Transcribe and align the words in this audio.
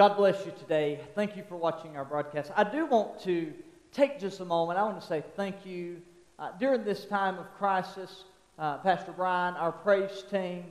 God 0.00 0.16
bless 0.16 0.46
you 0.46 0.52
today. 0.58 0.98
Thank 1.14 1.36
you 1.36 1.42
for 1.46 1.56
watching 1.56 1.94
our 1.98 2.06
broadcast. 2.06 2.50
I 2.56 2.64
do 2.64 2.86
want 2.86 3.20
to 3.24 3.52
take 3.92 4.18
just 4.18 4.40
a 4.40 4.46
moment. 4.46 4.78
I 4.78 4.82
want 4.82 4.98
to 4.98 5.06
say 5.06 5.22
thank 5.36 5.66
you. 5.66 6.00
Uh, 6.38 6.52
during 6.58 6.84
this 6.84 7.04
time 7.04 7.38
of 7.38 7.52
crisis, 7.58 8.24
uh, 8.58 8.78
Pastor 8.78 9.12
Brian, 9.12 9.56
our 9.56 9.72
praise 9.72 10.24
team, 10.30 10.64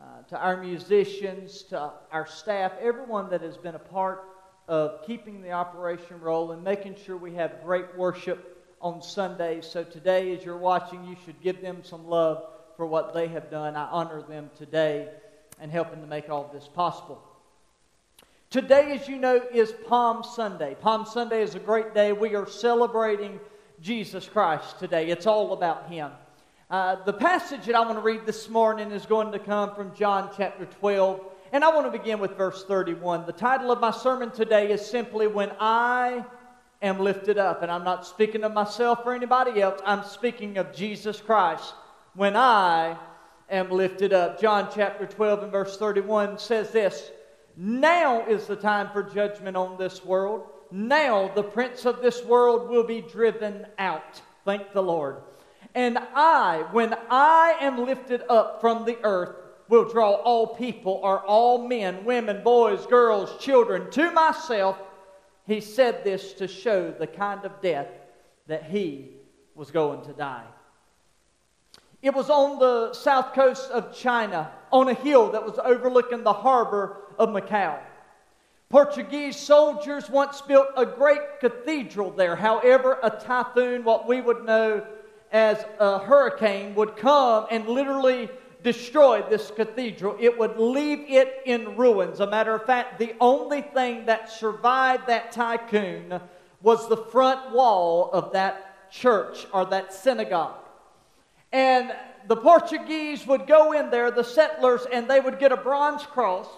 uh, 0.00 0.22
to 0.30 0.36
our 0.36 0.56
musicians, 0.56 1.62
to 1.68 1.92
our 2.10 2.26
staff, 2.26 2.72
everyone 2.80 3.30
that 3.30 3.40
has 3.40 3.56
been 3.56 3.76
a 3.76 3.78
part 3.78 4.24
of 4.66 5.06
keeping 5.06 5.42
the 5.42 5.52
operation 5.52 6.20
rolling, 6.20 6.60
making 6.64 6.96
sure 6.96 7.16
we 7.16 7.36
have 7.36 7.62
great 7.62 7.96
worship 7.96 8.66
on 8.80 9.00
Sundays. 9.00 9.64
So 9.64 9.84
today, 9.84 10.36
as 10.36 10.44
you're 10.44 10.58
watching, 10.58 11.04
you 11.04 11.14
should 11.24 11.40
give 11.40 11.62
them 11.62 11.84
some 11.84 12.08
love 12.08 12.42
for 12.76 12.84
what 12.84 13.14
they 13.14 13.28
have 13.28 13.48
done. 13.48 13.76
I 13.76 13.84
honor 13.84 14.22
them 14.22 14.50
today 14.58 15.08
and 15.60 15.70
helping 15.70 16.00
to 16.00 16.06
make 16.08 16.28
all 16.28 16.50
this 16.52 16.66
possible. 16.66 17.22
Today, 18.52 18.92
as 18.92 19.08
you 19.08 19.16
know, 19.16 19.40
is 19.50 19.72
Palm 19.88 20.22
Sunday. 20.22 20.76
Palm 20.78 21.06
Sunday 21.06 21.40
is 21.40 21.54
a 21.54 21.58
great 21.58 21.94
day. 21.94 22.12
We 22.12 22.34
are 22.34 22.46
celebrating 22.46 23.40
Jesus 23.80 24.28
Christ 24.28 24.78
today. 24.78 25.08
It's 25.08 25.26
all 25.26 25.54
about 25.54 25.88
Him. 25.88 26.10
Uh, 26.68 27.02
the 27.06 27.14
passage 27.14 27.64
that 27.64 27.74
I 27.74 27.80
want 27.80 27.94
to 27.94 28.02
read 28.02 28.26
this 28.26 28.50
morning 28.50 28.90
is 28.90 29.06
going 29.06 29.32
to 29.32 29.38
come 29.38 29.74
from 29.74 29.94
John 29.94 30.28
chapter 30.36 30.66
12, 30.66 31.24
and 31.52 31.64
I 31.64 31.74
want 31.74 31.90
to 31.90 31.98
begin 31.98 32.18
with 32.18 32.36
verse 32.36 32.62
31. 32.66 33.24
The 33.24 33.32
title 33.32 33.72
of 33.72 33.80
my 33.80 33.90
sermon 33.90 34.30
today 34.30 34.70
is 34.70 34.84
simply 34.84 35.28
When 35.28 35.50
I 35.58 36.22
Am 36.82 36.98
Lifted 37.00 37.38
Up. 37.38 37.62
And 37.62 37.72
I'm 37.72 37.84
not 37.84 38.06
speaking 38.06 38.44
of 38.44 38.52
myself 38.52 38.98
or 39.06 39.14
anybody 39.14 39.62
else, 39.62 39.80
I'm 39.86 40.04
speaking 40.04 40.58
of 40.58 40.74
Jesus 40.74 41.22
Christ. 41.22 41.72
When 42.16 42.36
I 42.36 42.98
am 43.48 43.70
lifted 43.70 44.12
up. 44.12 44.38
John 44.38 44.68
chapter 44.74 45.06
12 45.06 45.44
and 45.44 45.52
verse 45.52 45.78
31 45.78 46.38
says 46.38 46.70
this. 46.70 47.10
Now 47.56 48.26
is 48.26 48.46
the 48.46 48.56
time 48.56 48.90
for 48.92 49.02
judgment 49.02 49.56
on 49.56 49.76
this 49.78 50.04
world. 50.04 50.46
Now 50.70 51.30
the 51.34 51.42
prince 51.42 51.84
of 51.84 52.00
this 52.00 52.24
world 52.24 52.70
will 52.70 52.84
be 52.84 53.02
driven 53.02 53.66
out. 53.78 54.20
Thank 54.44 54.72
the 54.72 54.82
Lord. 54.82 55.18
And 55.74 55.98
I, 55.98 56.66
when 56.72 56.94
I 57.10 57.56
am 57.60 57.84
lifted 57.84 58.22
up 58.28 58.60
from 58.60 58.84
the 58.84 58.98
earth, 59.04 59.36
will 59.68 59.88
draw 59.88 60.12
all 60.12 60.48
people, 60.48 61.00
or 61.02 61.20
all 61.20 61.66
men, 61.66 62.04
women, 62.04 62.42
boys, 62.42 62.84
girls, 62.86 63.42
children, 63.42 63.90
to 63.90 64.10
myself. 64.10 64.76
He 65.46 65.60
said 65.60 66.04
this 66.04 66.34
to 66.34 66.46
show 66.46 66.90
the 66.90 67.06
kind 67.06 67.44
of 67.44 67.60
death 67.62 67.88
that 68.48 68.64
he 68.64 69.12
was 69.54 69.70
going 69.70 70.04
to 70.04 70.12
die. 70.12 70.44
It 72.02 72.12
was 72.12 72.28
on 72.28 72.58
the 72.58 72.92
south 72.92 73.32
coast 73.32 73.70
of 73.70 73.96
China, 73.96 74.50
on 74.72 74.88
a 74.88 74.94
hill 74.94 75.30
that 75.32 75.44
was 75.44 75.58
overlooking 75.64 76.22
the 76.22 76.32
harbor 76.32 77.01
of 77.18 77.30
Macau. 77.30 77.78
Portuguese 78.68 79.36
soldiers 79.36 80.08
once 80.08 80.40
built 80.40 80.68
a 80.76 80.86
great 80.86 81.40
cathedral 81.40 82.10
there. 82.10 82.34
However, 82.34 82.98
a 83.02 83.10
typhoon, 83.10 83.84
what 83.84 84.08
we 84.08 84.22
would 84.22 84.46
know 84.46 84.86
as 85.30 85.62
a 85.78 85.98
hurricane, 85.98 86.74
would 86.74 86.96
come 86.96 87.46
and 87.50 87.68
literally 87.68 88.30
destroy 88.62 89.22
this 89.28 89.50
cathedral. 89.50 90.16
It 90.18 90.38
would 90.38 90.56
leave 90.56 91.00
it 91.10 91.42
in 91.44 91.76
ruins. 91.76 92.20
A 92.20 92.26
matter 92.26 92.54
of 92.54 92.64
fact, 92.64 92.98
the 92.98 93.14
only 93.20 93.60
thing 93.60 94.06
that 94.06 94.30
survived 94.30 95.06
that 95.06 95.32
typhoon 95.32 96.18
was 96.62 96.88
the 96.88 96.96
front 96.96 97.52
wall 97.52 98.10
of 98.12 98.32
that 98.32 98.90
church 98.90 99.46
or 99.52 99.66
that 99.66 99.92
synagogue. 99.92 100.56
And 101.52 101.92
the 102.28 102.36
Portuguese 102.36 103.26
would 103.26 103.46
go 103.46 103.72
in 103.72 103.90
there, 103.90 104.10
the 104.10 104.24
settlers, 104.24 104.86
and 104.90 105.10
they 105.10 105.20
would 105.20 105.38
get 105.38 105.52
a 105.52 105.56
bronze 105.56 106.04
cross 106.04 106.48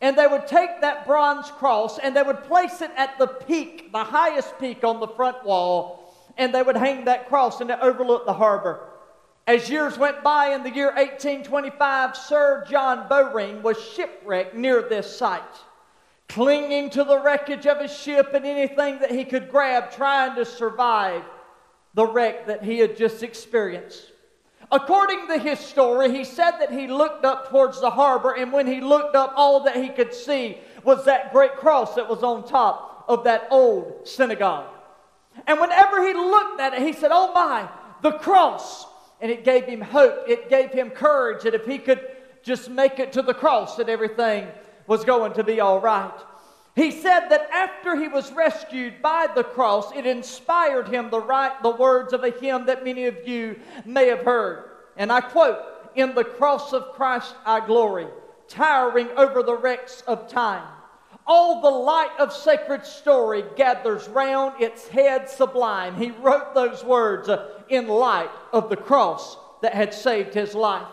and 0.00 0.16
they 0.16 0.26
would 0.26 0.46
take 0.46 0.80
that 0.80 1.06
bronze 1.06 1.50
cross 1.50 1.98
and 1.98 2.14
they 2.14 2.22
would 2.22 2.44
place 2.44 2.80
it 2.80 2.90
at 2.96 3.18
the 3.18 3.26
peak, 3.26 3.90
the 3.92 4.04
highest 4.04 4.58
peak 4.58 4.84
on 4.84 5.00
the 5.00 5.08
front 5.08 5.44
wall, 5.44 6.14
and 6.36 6.54
they 6.54 6.62
would 6.62 6.76
hang 6.76 7.04
that 7.04 7.28
cross 7.28 7.60
and 7.60 7.70
it 7.70 7.78
overlooked 7.82 8.26
the 8.26 8.32
harbor. 8.32 8.80
As 9.46 9.70
years 9.70 9.96
went 9.96 10.22
by 10.22 10.54
in 10.54 10.62
the 10.62 10.70
year 10.70 10.88
1825, 10.88 12.16
Sir 12.16 12.66
John 12.68 13.08
Bowring 13.08 13.62
was 13.62 13.82
shipwrecked 13.82 14.54
near 14.54 14.82
this 14.82 15.16
site, 15.16 15.42
clinging 16.28 16.90
to 16.90 17.02
the 17.02 17.18
wreckage 17.18 17.66
of 17.66 17.80
his 17.80 17.92
ship 17.92 18.34
and 18.34 18.44
anything 18.44 18.98
that 18.98 19.10
he 19.10 19.24
could 19.24 19.50
grab, 19.50 19.90
trying 19.90 20.36
to 20.36 20.44
survive 20.44 21.22
the 21.94 22.06
wreck 22.06 22.46
that 22.46 22.62
he 22.62 22.78
had 22.78 22.96
just 22.96 23.22
experienced. 23.22 24.12
According 24.70 25.28
to 25.28 25.38
his 25.38 25.58
story, 25.58 26.14
he 26.14 26.24
said 26.24 26.52
that 26.58 26.70
he 26.70 26.88
looked 26.88 27.24
up 27.24 27.48
towards 27.48 27.80
the 27.80 27.90
harbor, 27.90 28.32
and 28.32 28.52
when 28.52 28.66
he 28.66 28.80
looked 28.80 29.16
up, 29.16 29.32
all 29.34 29.60
that 29.64 29.76
he 29.76 29.88
could 29.88 30.12
see 30.12 30.58
was 30.84 31.06
that 31.06 31.32
great 31.32 31.56
cross 31.56 31.94
that 31.94 32.08
was 32.08 32.22
on 32.22 32.46
top 32.46 33.04
of 33.08 33.24
that 33.24 33.48
old 33.50 34.06
synagogue. 34.06 34.66
And 35.46 35.58
whenever 35.58 36.06
he 36.06 36.12
looked 36.12 36.60
at 36.60 36.74
it, 36.74 36.82
he 36.82 36.92
said, 36.92 37.10
Oh 37.12 37.32
my, 37.32 37.68
the 38.02 38.12
cross. 38.12 38.86
And 39.20 39.30
it 39.30 39.44
gave 39.44 39.64
him 39.64 39.80
hope, 39.80 40.28
it 40.28 40.48
gave 40.50 40.70
him 40.70 40.90
courage 40.90 41.42
that 41.44 41.54
if 41.54 41.64
he 41.64 41.78
could 41.78 42.06
just 42.42 42.70
make 42.70 42.98
it 42.98 43.12
to 43.14 43.22
the 43.22 43.34
cross, 43.34 43.76
that 43.76 43.88
everything 43.88 44.46
was 44.86 45.04
going 45.04 45.32
to 45.34 45.44
be 45.44 45.60
all 45.60 45.80
right. 45.80 46.12
He 46.78 46.92
said 46.92 47.28
that 47.30 47.50
after 47.52 47.96
he 47.96 48.06
was 48.06 48.30
rescued 48.30 49.02
by 49.02 49.26
the 49.34 49.42
cross, 49.42 49.90
it 49.96 50.06
inspired 50.06 50.86
him 50.86 51.10
to 51.10 51.18
write 51.18 51.60
the 51.60 51.70
words 51.70 52.12
of 52.12 52.22
a 52.22 52.30
hymn 52.30 52.66
that 52.66 52.84
many 52.84 53.06
of 53.06 53.26
you 53.26 53.58
may 53.84 54.06
have 54.06 54.20
heard. 54.20 54.70
And 54.96 55.10
I 55.10 55.20
quote, 55.20 55.58
In 55.96 56.14
the 56.14 56.22
cross 56.22 56.72
of 56.72 56.92
Christ 56.92 57.34
I 57.44 57.66
glory, 57.66 58.06
towering 58.46 59.08
over 59.16 59.42
the 59.42 59.56
wrecks 59.56 60.04
of 60.06 60.28
time. 60.28 60.68
All 61.26 61.60
the 61.62 61.68
light 61.68 62.12
of 62.20 62.32
sacred 62.32 62.86
story 62.86 63.42
gathers 63.56 64.06
round 64.08 64.62
its 64.62 64.86
head 64.86 65.28
sublime. 65.28 65.96
He 65.96 66.12
wrote 66.12 66.54
those 66.54 66.84
words 66.84 67.28
uh, 67.28 67.48
in 67.68 67.88
light 67.88 68.30
of 68.52 68.70
the 68.70 68.76
cross 68.76 69.36
that 69.62 69.74
had 69.74 69.92
saved 69.92 70.32
his 70.32 70.54
life. 70.54 70.86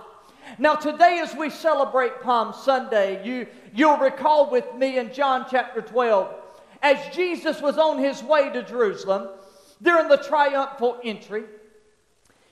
Now, 0.57 0.75
today, 0.75 1.19
as 1.21 1.35
we 1.35 1.49
celebrate 1.49 2.21
Palm 2.21 2.53
Sunday, 2.53 3.25
you, 3.25 3.47
you'll 3.75 3.97
recall 3.97 4.49
with 4.49 4.73
me 4.75 4.97
in 4.97 5.13
John 5.13 5.45
chapter 5.51 5.81
12, 5.81 6.33
as 6.81 7.15
Jesus 7.15 7.61
was 7.61 7.77
on 7.77 7.99
his 7.99 8.23
way 8.23 8.49
to 8.51 8.63
Jerusalem 8.63 9.29
during 9.81 10.07
the 10.07 10.17
triumphal 10.17 10.99
entry, 11.03 11.43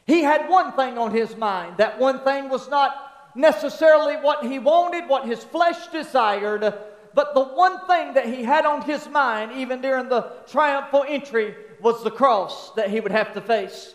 he 0.06 0.22
had 0.22 0.50
one 0.50 0.74
thing 0.74 0.98
on 0.98 1.12
his 1.12 1.36
mind. 1.38 1.78
That 1.78 1.98
one 1.98 2.20
thing 2.24 2.50
was 2.50 2.70
not 2.70 2.96
necessarily 3.36 4.16
what 4.16 4.46
he 4.46 4.60
wanted, 4.60 5.08
what 5.08 5.26
his 5.26 5.44
flesh 5.44 5.88
desired, 5.88 6.62
but 7.14 7.34
the 7.34 7.44
one 7.44 7.86
thing 7.88 8.14
that 8.16 8.26
he 8.26 8.44
had 8.44 8.66
on 8.66 8.82
his 8.82 9.08
mind, 9.08 9.54
even 9.54 9.82
during 9.82 10.10
the 10.10 10.32
triumphal 10.48 11.06
entry, 11.08 11.56
was 11.82 12.04
the 12.04 12.12
cross 12.12 12.74
that 12.74 12.90
he 12.90 13.00
would 13.00 13.12
have 13.12 13.34
to 13.34 13.42
face. 13.42 13.94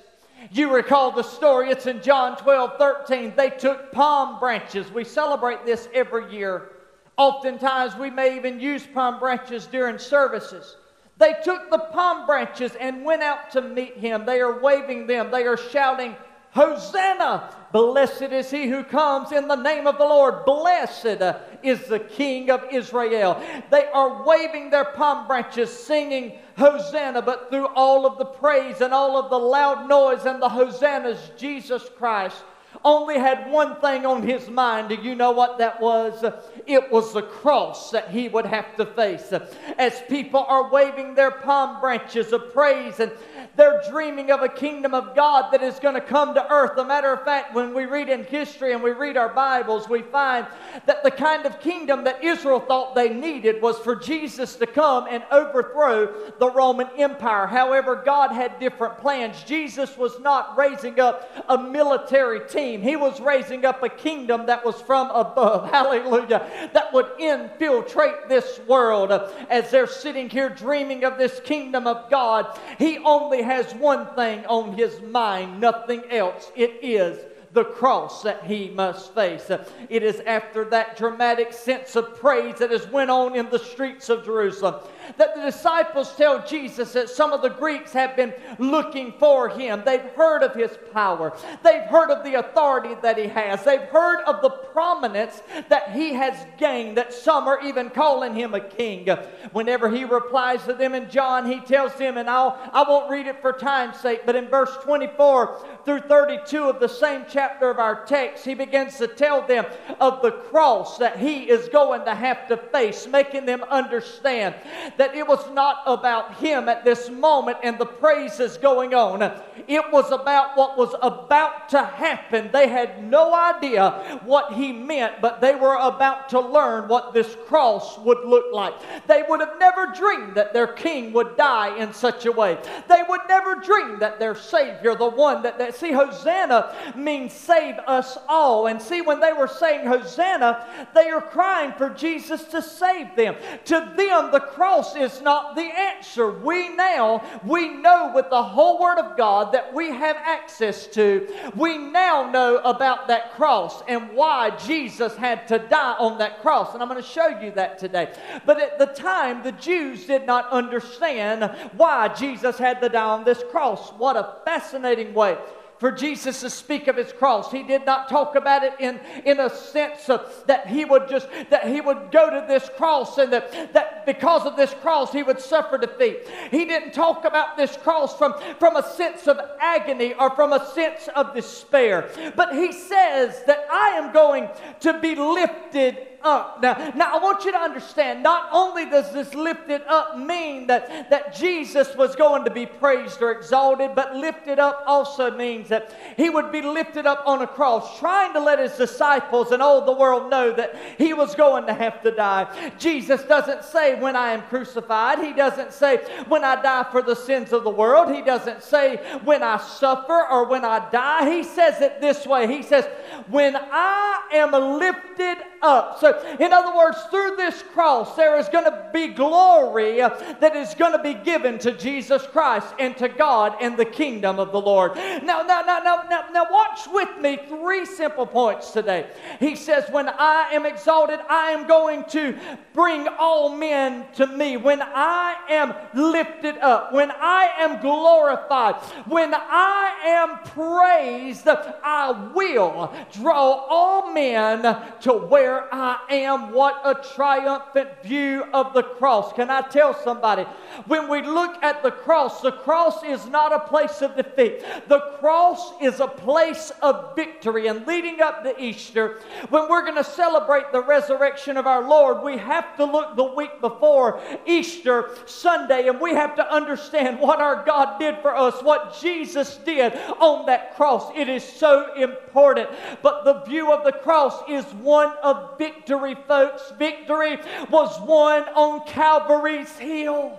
You 0.52 0.72
recall 0.72 1.10
the 1.10 1.22
story, 1.22 1.70
it's 1.70 1.86
in 1.86 2.00
John 2.00 2.36
12 2.36 2.78
13. 2.78 3.34
They 3.36 3.50
took 3.50 3.92
palm 3.92 4.38
branches. 4.38 4.90
We 4.90 5.04
celebrate 5.04 5.66
this 5.66 5.88
every 5.92 6.32
year. 6.32 6.70
Oftentimes, 7.18 7.96
we 7.96 8.10
may 8.10 8.36
even 8.36 8.60
use 8.60 8.86
palm 8.86 9.18
branches 9.18 9.66
during 9.66 9.98
services. 9.98 10.76
They 11.18 11.34
took 11.42 11.68
the 11.68 11.78
palm 11.92 12.26
branches 12.26 12.76
and 12.76 13.04
went 13.04 13.22
out 13.22 13.50
to 13.50 13.60
meet 13.60 13.96
him. 13.96 14.24
They 14.24 14.40
are 14.40 14.60
waving 14.60 15.08
them, 15.08 15.32
they 15.32 15.44
are 15.44 15.56
shouting, 15.56 16.14
Hosanna! 16.50 17.54
Blessed 17.72 18.22
is 18.22 18.50
he 18.50 18.68
who 18.68 18.82
comes 18.82 19.32
in 19.32 19.48
the 19.48 19.56
name 19.56 19.86
of 19.86 19.98
the 19.98 20.04
Lord. 20.04 20.46
Blessed 20.46 21.20
uh, 21.20 21.38
is 21.62 21.86
the 21.86 21.98
King 21.98 22.50
of 22.50 22.64
Israel. 22.72 23.42
They 23.70 23.86
are 23.86 24.24
waving 24.24 24.70
their 24.70 24.86
palm 24.86 25.26
branches, 25.26 25.70
singing 25.70 26.38
Hosanna, 26.56 27.20
but 27.20 27.50
through 27.50 27.66
all 27.66 28.06
of 28.06 28.16
the 28.16 28.24
praise 28.24 28.80
and 28.80 28.94
all 28.94 29.18
of 29.18 29.28
the 29.28 29.38
loud 29.38 29.88
noise 29.88 30.24
and 30.24 30.40
the 30.40 30.48
Hosannas, 30.48 31.30
Jesus 31.36 31.86
Christ 31.98 32.42
only 32.84 33.18
had 33.18 33.50
one 33.50 33.80
thing 33.80 34.06
on 34.06 34.22
his 34.22 34.48
mind. 34.48 34.88
Do 34.88 34.94
you 34.96 35.14
know 35.14 35.32
what 35.32 35.58
that 35.58 35.80
was? 35.80 36.24
It 36.66 36.90
was 36.90 37.12
the 37.12 37.22
cross 37.22 37.90
that 37.90 38.10
he 38.10 38.28
would 38.28 38.46
have 38.46 38.76
to 38.76 38.86
face. 38.86 39.32
As 39.78 40.00
people 40.08 40.44
are 40.48 40.70
waving 40.70 41.14
their 41.14 41.30
palm 41.30 41.80
branches 41.80 42.32
of 42.32 42.52
praise 42.52 43.00
and 43.00 43.12
they're 43.58 43.82
dreaming 43.90 44.30
of 44.30 44.40
a 44.40 44.48
kingdom 44.48 44.94
of 44.94 45.16
God 45.16 45.50
that 45.50 45.64
is 45.64 45.80
going 45.80 45.96
to 45.96 46.00
come 46.00 46.32
to 46.34 46.50
earth. 46.50 46.78
A 46.78 46.84
matter 46.84 47.12
of 47.12 47.24
fact, 47.24 47.54
when 47.54 47.74
we 47.74 47.86
read 47.86 48.08
in 48.08 48.22
history 48.22 48.72
and 48.72 48.80
we 48.80 48.92
read 48.92 49.16
our 49.16 49.34
Bibles, 49.34 49.88
we 49.88 50.02
find 50.02 50.46
that 50.86 51.02
the 51.02 51.10
kind 51.10 51.44
of 51.44 51.58
kingdom 51.60 52.04
that 52.04 52.22
Israel 52.22 52.60
thought 52.60 52.94
they 52.94 53.08
needed 53.08 53.60
was 53.60 53.76
for 53.78 53.96
Jesus 53.96 54.54
to 54.56 54.66
come 54.66 55.08
and 55.10 55.24
overthrow 55.32 56.30
the 56.38 56.48
Roman 56.48 56.86
Empire. 56.96 57.48
However, 57.48 58.00
God 58.06 58.30
had 58.30 58.60
different 58.60 58.98
plans. 58.98 59.42
Jesus 59.42 59.98
was 59.98 60.20
not 60.20 60.56
raising 60.56 61.00
up 61.00 61.28
a 61.48 61.58
military 61.58 62.48
team, 62.48 62.80
He 62.80 62.94
was 62.94 63.20
raising 63.20 63.64
up 63.64 63.82
a 63.82 63.88
kingdom 63.88 64.46
that 64.46 64.64
was 64.64 64.80
from 64.82 65.10
above. 65.10 65.68
Hallelujah. 65.72 66.70
That 66.74 66.92
would 66.92 67.10
infiltrate 67.18 68.28
this 68.28 68.60
world. 68.68 69.10
As 69.50 69.68
they're 69.72 69.88
sitting 69.88 70.30
here 70.30 70.48
dreaming 70.48 71.02
of 71.02 71.18
this 71.18 71.40
kingdom 71.40 71.88
of 71.88 72.08
God, 72.08 72.56
He 72.78 72.98
only 72.98 73.47
has 73.48 73.74
one 73.74 74.06
thing 74.14 74.44
on 74.46 74.76
his 74.76 75.00
mind, 75.00 75.60
nothing 75.60 76.04
else. 76.10 76.52
It 76.54 76.78
is 76.82 77.18
the 77.52 77.64
cross 77.64 78.22
that 78.22 78.44
he 78.44 78.68
must 78.68 79.14
face. 79.14 79.50
It 79.88 80.02
is 80.02 80.20
after 80.20 80.64
that 80.66 80.96
dramatic 80.96 81.52
sense 81.52 81.96
of 81.96 82.20
praise 82.20 82.58
that 82.58 82.70
has 82.70 82.86
went 82.88 83.10
on 83.10 83.34
in 83.34 83.48
the 83.48 83.58
streets 83.58 84.10
of 84.10 84.24
Jerusalem 84.24 84.76
that 85.16 85.34
the 85.34 85.42
disciples 85.42 86.14
tell 86.16 86.46
Jesus 86.46 86.92
that 86.92 87.08
some 87.08 87.32
of 87.32 87.42
the 87.42 87.48
Greeks 87.48 87.92
have 87.92 88.16
been 88.16 88.34
looking 88.58 89.12
for 89.18 89.48
him. 89.48 89.82
They've 89.84 90.00
heard 90.00 90.42
of 90.42 90.54
his 90.54 90.76
power. 90.92 91.36
They've 91.62 91.82
heard 91.82 92.10
of 92.10 92.24
the 92.24 92.34
authority 92.34 92.94
that 93.02 93.18
he 93.18 93.26
has. 93.26 93.64
They've 93.64 93.80
heard 93.80 94.22
of 94.24 94.42
the 94.42 94.50
prominence 94.50 95.42
that 95.68 95.92
he 95.92 96.12
has 96.14 96.46
gained, 96.58 96.96
that 96.96 97.12
some 97.12 97.48
are 97.48 97.60
even 97.66 97.90
calling 97.90 98.34
him 98.34 98.54
a 98.54 98.60
king. 98.60 99.08
Whenever 99.52 99.88
he 99.88 100.04
replies 100.04 100.64
to 100.64 100.72
them 100.72 100.94
in 100.94 101.10
John, 101.10 101.50
he 101.50 101.60
tells 101.60 101.94
them, 101.94 102.16
and 102.16 102.28
I'll, 102.28 102.58
I 102.72 102.84
won't 102.88 103.10
read 103.10 103.26
it 103.26 103.40
for 103.40 103.52
time's 103.52 103.98
sake, 103.98 104.22
but 104.26 104.36
in 104.36 104.48
verse 104.48 104.76
24 104.82 105.66
through 105.84 106.00
32 106.00 106.64
of 106.64 106.80
the 106.80 106.88
same 106.88 107.24
chapter 107.28 107.70
of 107.70 107.78
our 107.78 108.04
text, 108.04 108.44
he 108.44 108.54
begins 108.54 108.98
to 108.98 109.06
tell 109.06 109.46
them 109.46 109.64
of 110.00 110.22
the 110.22 110.32
cross 110.32 110.98
that 110.98 111.18
he 111.18 111.48
is 111.48 111.68
going 111.68 112.04
to 112.04 112.14
have 112.14 112.46
to 112.48 112.56
face, 112.56 113.06
making 113.06 113.46
them 113.46 113.62
understand 113.64 114.54
that 114.98 115.14
it 115.14 115.26
was 115.26 115.48
not 115.52 115.82
about 115.86 116.34
him 116.34 116.68
at 116.68 116.84
this 116.84 117.08
moment 117.08 117.56
and 117.62 117.78
the 117.78 117.86
praises 117.86 118.58
going 118.58 118.94
on. 118.94 119.22
It 119.66 119.92
was 119.92 120.10
about 120.10 120.56
what 120.56 120.76
was 120.76 120.94
about 121.00 121.68
to 121.70 121.82
happen. 121.82 122.50
They 122.52 122.68
had 122.68 123.02
no 123.04 123.34
idea 123.34 124.20
what 124.24 124.52
he 124.52 124.72
meant, 124.72 125.20
but 125.20 125.40
they 125.40 125.54
were 125.54 125.76
about 125.76 126.28
to 126.30 126.40
learn 126.40 126.88
what 126.88 127.14
this 127.14 127.36
cross 127.46 127.98
would 128.00 128.26
look 128.26 128.52
like. 128.52 128.74
They 129.06 129.22
would 129.28 129.40
have 129.40 129.54
never 129.60 129.86
dreamed 129.86 130.34
that 130.34 130.52
their 130.52 130.66
king 130.66 131.12
would 131.12 131.36
die 131.36 131.76
in 131.78 131.92
such 131.92 132.26
a 132.26 132.32
way. 132.32 132.58
They 132.88 133.02
would 133.08 133.20
never 133.28 133.54
dream 133.56 134.00
that 134.00 134.18
their 134.18 134.34
Savior, 134.34 134.96
the 134.96 135.08
one 135.08 135.42
that, 135.42 135.58
that 135.58 135.76
see, 135.76 135.92
Hosanna 135.92 136.74
means 136.96 137.32
save 137.32 137.78
us 137.86 138.18
all. 138.28 138.66
And 138.66 138.82
see, 138.82 139.00
when 139.00 139.20
they 139.20 139.32
were 139.32 139.48
saying 139.48 139.86
Hosanna, 139.86 140.88
they 140.94 141.08
are 141.08 141.20
crying 141.20 141.72
for 141.78 141.90
Jesus 141.90 142.44
to 142.44 142.60
save 142.60 143.14
them. 143.14 143.36
To 143.66 143.92
them, 143.96 144.32
the 144.32 144.40
cross 144.40 144.87
is 144.96 145.20
not 145.20 145.54
the 145.54 145.62
answer. 145.62 146.30
We 146.30 146.68
now, 146.70 147.22
we 147.44 147.68
know 147.68 148.12
with 148.14 148.30
the 148.30 148.42
whole 148.42 148.80
Word 148.80 148.98
of 148.98 149.16
God 149.16 149.52
that 149.52 149.72
we 149.72 149.88
have 149.88 150.16
access 150.16 150.86
to. 150.88 151.28
We 151.56 151.78
now 151.78 152.30
know 152.30 152.58
about 152.58 153.08
that 153.08 153.32
cross 153.34 153.82
and 153.88 154.10
why 154.12 154.50
Jesus 154.56 155.14
had 155.16 155.48
to 155.48 155.58
die 155.58 155.96
on 155.98 156.18
that 156.18 156.40
cross. 156.40 156.74
And 156.74 156.82
I'm 156.82 156.88
going 156.88 157.02
to 157.02 157.08
show 157.08 157.28
you 157.40 157.50
that 157.52 157.78
today. 157.78 158.12
But 158.44 158.60
at 158.60 158.78
the 158.78 158.86
time, 158.86 159.42
the 159.42 159.52
Jews 159.52 160.06
did 160.06 160.26
not 160.26 160.50
understand 160.50 161.44
why 161.76 162.08
Jesus 162.08 162.58
had 162.58 162.80
to 162.80 162.88
die 162.88 163.02
on 163.02 163.24
this 163.24 163.42
cross. 163.50 163.90
What 163.90 164.16
a 164.16 164.36
fascinating 164.44 165.14
way 165.14 165.36
for 165.78 165.92
Jesus 165.92 166.40
to 166.40 166.50
speak 166.50 166.88
of 166.88 166.96
his 166.96 167.12
cross. 167.12 167.50
He 167.50 167.62
did 167.62 167.86
not 167.86 168.08
talk 168.08 168.34
about 168.34 168.62
it 168.64 168.74
in, 168.80 169.00
in 169.24 169.40
a 169.40 169.48
sense 169.48 170.08
of 170.08 170.44
that 170.46 170.66
he 170.66 170.84
would 170.84 171.08
just 171.08 171.28
that 171.50 171.68
he 171.68 171.80
would 171.80 172.10
go 172.10 172.30
to 172.30 172.44
this 172.48 172.68
cross 172.76 173.18
and 173.18 173.32
that, 173.32 173.72
that 173.72 174.06
because 174.06 174.44
of 174.44 174.56
this 174.56 174.74
cross 174.74 175.12
he 175.12 175.22
would 175.22 175.40
suffer 175.40 175.78
defeat. 175.78 176.26
He 176.50 176.64
didn't 176.64 176.92
talk 176.92 177.24
about 177.24 177.56
this 177.56 177.76
cross 177.76 178.16
from, 178.16 178.34
from 178.58 178.76
a 178.76 178.82
sense 178.82 179.26
of 179.26 179.38
agony 179.60 180.14
or 180.14 180.30
from 180.30 180.52
a 180.52 180.66
sense 180.72 181.08
of 181.14 181.34
despair. 181.34 182.10
But 182.34 182.54
he 182.54 182.72
says 182.72 183.42
that 183.46 183.66
I 183.70 183.90
am 183.90 184.12
going 184.12 184.48
to 184.80 184.98
be 185.00 185.14
lifted 185.14 186.07
up. 186.22 186.62
Now, 186.62 186.92
now 186.94 187.16
I 187.16 187.22
want 187.22 187.44
you 187.44 187.52
to 187.52 187.58
understand, 187.58 188.22
not 188.22 188.48
only 188.52 188.84
does 188.86 189.12
this 189.12 189.34
lifted 189.34 189.82
up 189.88 190.18
mean 190.18 190.66
that, 190.68 191.10
that 191.10 191.34
Jesus 191.34 191.94
was 191.94 192.16
going 192.16 192.44
to 192.44 192.50
be 192.50 192.66
praised 192.66 193.20
or 193.22 193.32
exalted, 193.32 193.94
but 193.94 194.14
lifted 194.14 194.58
up 194.58 194.82
also 194.86 195.30
means 195.30 195.68
that 195.68 195.92
he 196.16 196.30
would 196.30 196.50
be 196.52 196.62
lifted 196.62 197.06
up 197.06 197.22
on 197.26 197.42
a 197.42 197.46
cross, 197.46 197.98
trying 197.98 198.32
to 198.32 198.40
let 198.40 198.58
his 198.58 198.72
disciples 198.72 199.52
and 199.52 199.62
all 199.62 199.84
the 199.84 199.92
world 199.92 200.30
know 200.30 200.52
that 200.52 200.74
he 200.96 201.14
was 201.14 201.34
going 201.34 201.66
to 201.66 201.74
have 201.74 202.02
to 202.02 202.10
die. 202.10 202.46
Jesus 202.78 203.22
doesn't 203.22 203.64
say, 203.64 203.98
when 204.00 204.16
I 204.16 204.32
am 204.32 204.42
crucified. 204.42 205.18
He 205.18 205.32
doesn't 205.32 205.72
say, 205.72 205.98
when 206.28 206.44
I 206.44 206.60
die 206.60 206.86
for 206.90 207.02
the 207.02 207.14
sins 207.14 207.52
of 207.52 207.64
the 207.64 207.70
world. 207.70 208.14
He 208.14 208.22
doesn't 208.22 208.62
say, 208.62 208.96
when 209.24 209.42
I 209.42 209.58
suffer 209.58 210.26
or 210.30 210.46
when 210.46 210.64
I 210.64 210.88
die. 210.90 211.30
He 211.30 211.42
says 211.42 211.80
it 211.80 212.00
this 212.00 212.26
way. 212.26 212.46
He 212.46 212.62
says, 212.62 212.84
when 213.28 213.56
I 213.56 214.20
am 214.32 214.52
lifted 214.78 215.38
up. 215.62 215.98
So, 216.00 216.07
in 216.38 216.52
other 216.52 216.76
words, 216.76 216.98
through 217.10 217.36
this 217.36 217.62
cross, 217.74 218.14
there 218.16 218.38
is 218.38 218.48
going 218.48 218.64
to 218.64 218.86
be 218.92 219.08
glory 219.08 219.98
that 219.98 220.56
is 220.56 220.74
going 220.74 220.92
to 220.92 221.02
be 221.02 221.14
given 221.14 221.58
to 221.58 221.72
Jesus 221.72 222.26
Christ 222.26 222.66
and 222.78 222.96
to 222.98 223.08
God 223.08 223.56
and 223.60 223.76
the 223.76 223.84
kingdom 223.84 224.38
of 224.38 224.52
the 224.52 224.60
Lord. 224.60 224.96
Now, 224.96 225.42
now, 225.42 225.62
now, 225.62 225.80
now, 225.80 226.04
now, 226.08 226.24
now 226.32 226.46
watch 226.50 226.80
with 226.92 227.08
me 227.20 227.38
three 227.48 227.84
simple 227.84 228.26
points 228.26 228.70
today. 228.70 229.06
He 229.40 229.56
says, 229.56 229.84
When 229.90 230.08
I 230.08 230.50
am 230.52 230.66
exalted, 230.66 231.20
I 231.28 231.50
am 231.50 231.66
going 231.66 232.04
to 232.10 232.38
bring 232.72 233.08
all 233.18 233.56
men 233.56 234.04
to 234.14 234.26
me. 234.26 234.56
When 234.56 234.80
I 234.82 235.34
am 235.48 235.74
lifted 235.94 236.58
up, 236.58 236.92
when 236.92 237.10
I 237.10 237.50
am 237.58 237.80
glorified, 237.80 238.76
when 239.06 239.34
I 239.34 239.94
am 240.04 240.38
praised, 240.50 241.48
I 241.48 242.30
will 242.34 242.94
draw 243.12 243.66
all 243.68 244.12
men 244.12 244.62
to 245.00 245.12
where 245.12 245.38
where 245.48 245.72
Am. 246.10 246.52
What 246.52 246.80
a 246.84 246.94
triumphant 247.14 248.02
view 248.02 248.44
of 248.52 248.74
the 248.74 248.82
cross. 248.82 249.32
Can 249.32 249.50
I 249.50 249.62
tell 249.62 249.94
somebody? 250.02 250.44
When 250.86 251.08
we 251.08 251.22
look 251.22 251.62
at 251.62 251.82
the 251.82 251.90
cross, 251.90 252.40
the 252.40 252.52
cross 252.52 253.02
is 253.02 253.26
not 253.26 253.52
a 253.52 253.68
place 253.68 254.02
of 254.02 254.16
defeat. 254.16 254.64
The 254.88 255.00
cross 255.18 255.72
is 255.80 256.00
a 256.00 256.08
place 256.08 256.72
of 256.82 257.14
victory. 257.16 257.66
And 257.66 257.86
leading 257.86 258.20
up 258.20 258.42
to 258.44 258.62
Easter, 258.62 259.20
when 259.50 259.68
we're 259.68 259.82
going 259.82 259.96
to 259.96 260.04
celebrate 260.04 260.72
the 260.72 260.82
resurrection 260.82 261.56
of 261.56 261.66
our 261.66 261.88
Lord, 261.88 262.22
we 262.22 262.38
have 262.38 262.76
to 262.76 262.84
look 262.84 263.16
the 263.16 263.24
week 263.24 263.60
before 263.60 264.20
Easter 264.46 265.10
Sunday 265.26 265.88
and 265.88 266.00
we 266.00 266.14
have 266.14 266.36
to 266.36 266.52
understand 266.52 267.20
what 267.20 267.40
our 267.40 267.64
God 267.64 267.98
did 267.98 268.18
for 268.18 268.34
us, 268.34 268.62
what 268.62 268.98
Jesus 269.00 269.56
did 269.58 269.94
on 270.20 270.46
that 270.46 270.76
cross. 270.76 271.10
It 271.16 271.28
is 271.28 271.44
so 271.44 271.94
important. 271.94 272.68
But 273.02 273.24
the 273.24 273.40
view 273.44 273.72
of 273.72 273.84
the 273.84 273.92
cross 273.92 274.42
is 274.48 274.64
one 274.74 275.12
of 275.22 275.58
victory, 275.58 275.87
folks. 276.26 276.72
Victory 276.78 277.38
was 277.70 278.00
won 278.00 278.42
on 278.54 278.86
Calvary's 278.86 279.76
hill. 279.78 280.38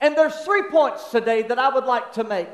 And 0.00 0.16
there's 0.16 0.36
three 0.44 0.62
points 0.70 1.10
today 1.10 1.42
that 1.42 1.58
I 1.58 1.68
would 1.68 1.84
like 1.84 2.12
to 2.14 2.24
make. 2.24 2.48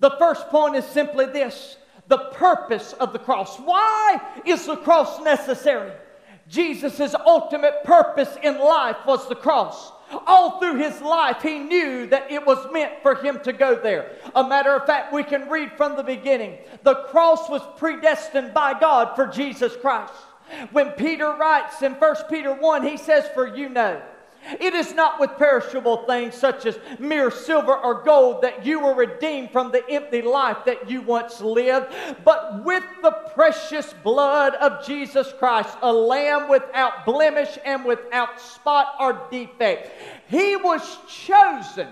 The 0.00 0.10
first 0.18 0.48
point 0.48 0.76
is 0.76 0.84
simply 0.84 1.26
this 1.26 1.76
the 2.08 2.18
purpose 2.18 2.92
of 2.92 3.12
the 3.12 3.18
cross. 3.18 3.58
Why 3.58 4.20
is 4.44 4.66
the 4.66 4.76
cross 4.76 5.20
necessary? 5.20 5.92
Jesus' 6.48 7.14
ultimate 7.26 7.82
purpose 7.84 8.36
in 8.42 8.58
life 8.58 8.96
was 9.06 9.28
the 9.28 9.34
cross. 9.34 9.92
All 10.26 10.60
through 10.60 10.76
his 10.76 11.00
life, 11.00 11.42
he 11.42 11.58
knew 11.58 12.06
that 12.06 12.30
it 12.30 12.46
was 12.46 12.72
meant 12.72 13.02
for 13.02 13.16
him 13.16 13.40
to 13.40 13.52
go 13.52 13.74
there. 13.74 14.12
A 14.36 14.46
matter 14.46 14.74
of 14.74 14.86
fact, 14.86 15.12
we 15.12 15.24
can 15.24 15.48
read 15.48 15.72
from 15.76 15.96
the 15.96 16.04
beginning 16.04 16.58
the 16.84 16.94
cross 17.10 17.48
was 17.48 17.62
predestined 17.76 18.54
by 18.54 18.78
God 18.78 19.16
for 19.16 19.26
Jesus 19.26 19.76
Christ. 19.76 20.12
When 20.70 20.90
Peter 20.92 21.34
writes 21.34 21.82
in 21.82 21.94
1 21.94 22.16
Peter 22.30 22.54
1, 22.54 22.86
he 22.86 22.96
says, 22.96 23.28
For 23.34 23.48
you 23.48 23.68
know 23.68 24.00
it 24.60 24.74
is 24.74 24.94
not 24.94 25.18
with 25.20 25.36
perishable 25.36 25.98
things 26.06 26.34
such 26.34 26.66
as 26.66 26.78
mere 26.98 27.30
silver 27.30 27.76
or 27.76 28.02
gold 28.02 28.42
that 28.42 28.64
you 28.64 28.80
were 28.80 28.94
redeemed 28.94 29.50
from 29.50 29.70
the 29.72 29.82
empty 29.90 30.22
life 30.22 30.58
that 30.66 30.88
you 30.88 31.02
once 31.02 31.40
lived, 31.40 31.92
but 32.24 32.64
with 32.64 32.84
the 33.02 33.12
precious 33.34 33.94
blood 34.02 34.54
of 34.54 34.86
Jesus 34.86 35.32
Christ, 35.38 35.76
a 35.82 35.92
lamb 35.92 36.48
without 36.48 37.04
blemish 37.04 37.58
and 37.64 37.84
without 37.84 38.40
spot 38.40 38.94
or 39.00 39.26
defect. 39.30 39.90
He 40.28 40.56
was 40.56 40.98
chosen 41.08 41.88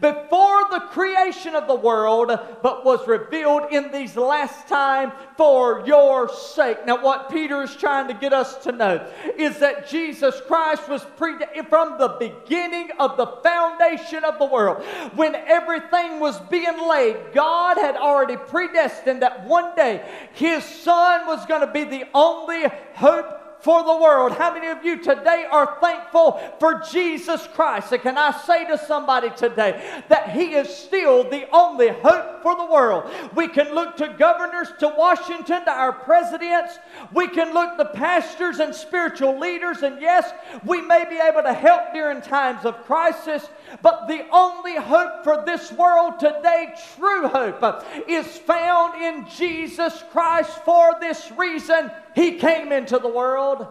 before 0.00 0.64
the 0.70 0.80
creation 0.90 1.54
of 1.54 1.66
the 1.66 1.74
world, 1.74 2.28
but 2.62 2.84
was 2.84 3.06
revealed 3.06 3.72
in 3.72 3.90
these 3.90 4.16
last 4.16 4.68
time 4.68 5.12
for 5.36 5.82
your 5.86 6.28
sake. 6.28 6.86
Now, 6.86 7.02
what 7.02 7.30
Peter 7.30 7.62
is 7.62 7.74
trying 7.74 8.08
to 8.08 8.14
get 8.14 8.32
us 8.32 8.56
to 8.64 8.72
know 8.72 9.06
is 9.36 9.58
that 9.58 9.88
Jesus 9.88 10.40
Christ 10.46 10.88
was 10.88 11.04
pre- 11.16 11.36
from 11.68 11.98
the 11.98 12.16
beginning 12.18 12.90
of 12.98 13.16
the 13.16 13.26
foundation 13.42 14.24
of 14.24 14.38
the 14.38 14.46
world, 14.46 14.82
when 15.14 15.34
everything 15.34 16.20
was 16.20 16.38
being 16.42 16.88
laid, 16.88 17.16
God 17.34 17.76
had 17.76 17.96
already 17.96 18.36
predestined 18.36 19.22
that 19.22 19.44
one 19.46 19.74
day 19.74 20.04
His 20.34 20.64
Son 20.64 21.26
was 21.26 21.44
going 21.46 21.60
to 21.60 21.72
be 21.72 21.84
the 21.84 22.04
only 22.14 22.64
hope 22.94 23.41
for 23.62 23.84
the 23.84 23.96
world. 23.96 24.32
How 24.32 24.52
many 24.52 24.66
of 24.66 24.84
you 24.84 24.98
today 24.98 25.46
are 25.50 25.78
thankful 25.80 26.40
for 26.58 26.82
Jesus 26.90 27.46
Christ? 27.54 27.92
And 27.92 28.02
can 28.02 28.18
I 28.18 28.32
say 28.42 28.66
to 28.66 28.76
somebody 28.76 29.30
today 29.30 30.02
that 30.08 30.30
He 30.30 30.54
is 30.54 30.68
still 30.68 31.28
the 31.28 31.48
only 31.50 31.88
hope 31.88 32.42
for 32.42 32.56
the 32.56 32.66
world? 32.66 33.08
We 33.36 33.46
can 33.46 33.72
look 33.72 33.96
to 33.98 34.14
governors, 34.18 34.68
to 34.80 34.88
Washington, 34.88 35.64
to 35.64 35.70
our 35.70 35.92
presidents. 35.92 36.78
We 37.12 37.28
can 37.28 37.54
look 37.54 37.78
to 37.78 37.84
pastors 37.84 38.58
and 38.58 38.74
spiritual 38.74 39.38
leaders. 39.38 39.82
And 39.82 40.00
yes, 40.00 40.32
we 40.64 40.80
may 40.80 41.04
be 41.08 41.20
able 41.20 41.42
to 41.42 41.54
help 41.54 41.92
during 41.92 42.20
times 42.20 42.64
of 42.64 42.84
crisis. 42.84 43.48
But 43.80 44.08
the 44.08 44.26
only 44.32 44.74
hope 44.74 45.22
for 45.22 45.44
this 45.46 45.70
world 45.72 46.18
today, 46.18 46.74
true 46.96 47.28
hope, 47.28 47.84
is 48.08 48.26
found 48.38 49.00
in 49.00 49.26
Jesus 49.28 50.02
Christ. 50.10 50.50
For 50.64 50.96
this 51.00 51.30
reason, 51.36 51.92
He 52.14 52.38
came 52.38 52.72
into 52.72 52.98
the 52.98 53.08
world. 53.08 53.66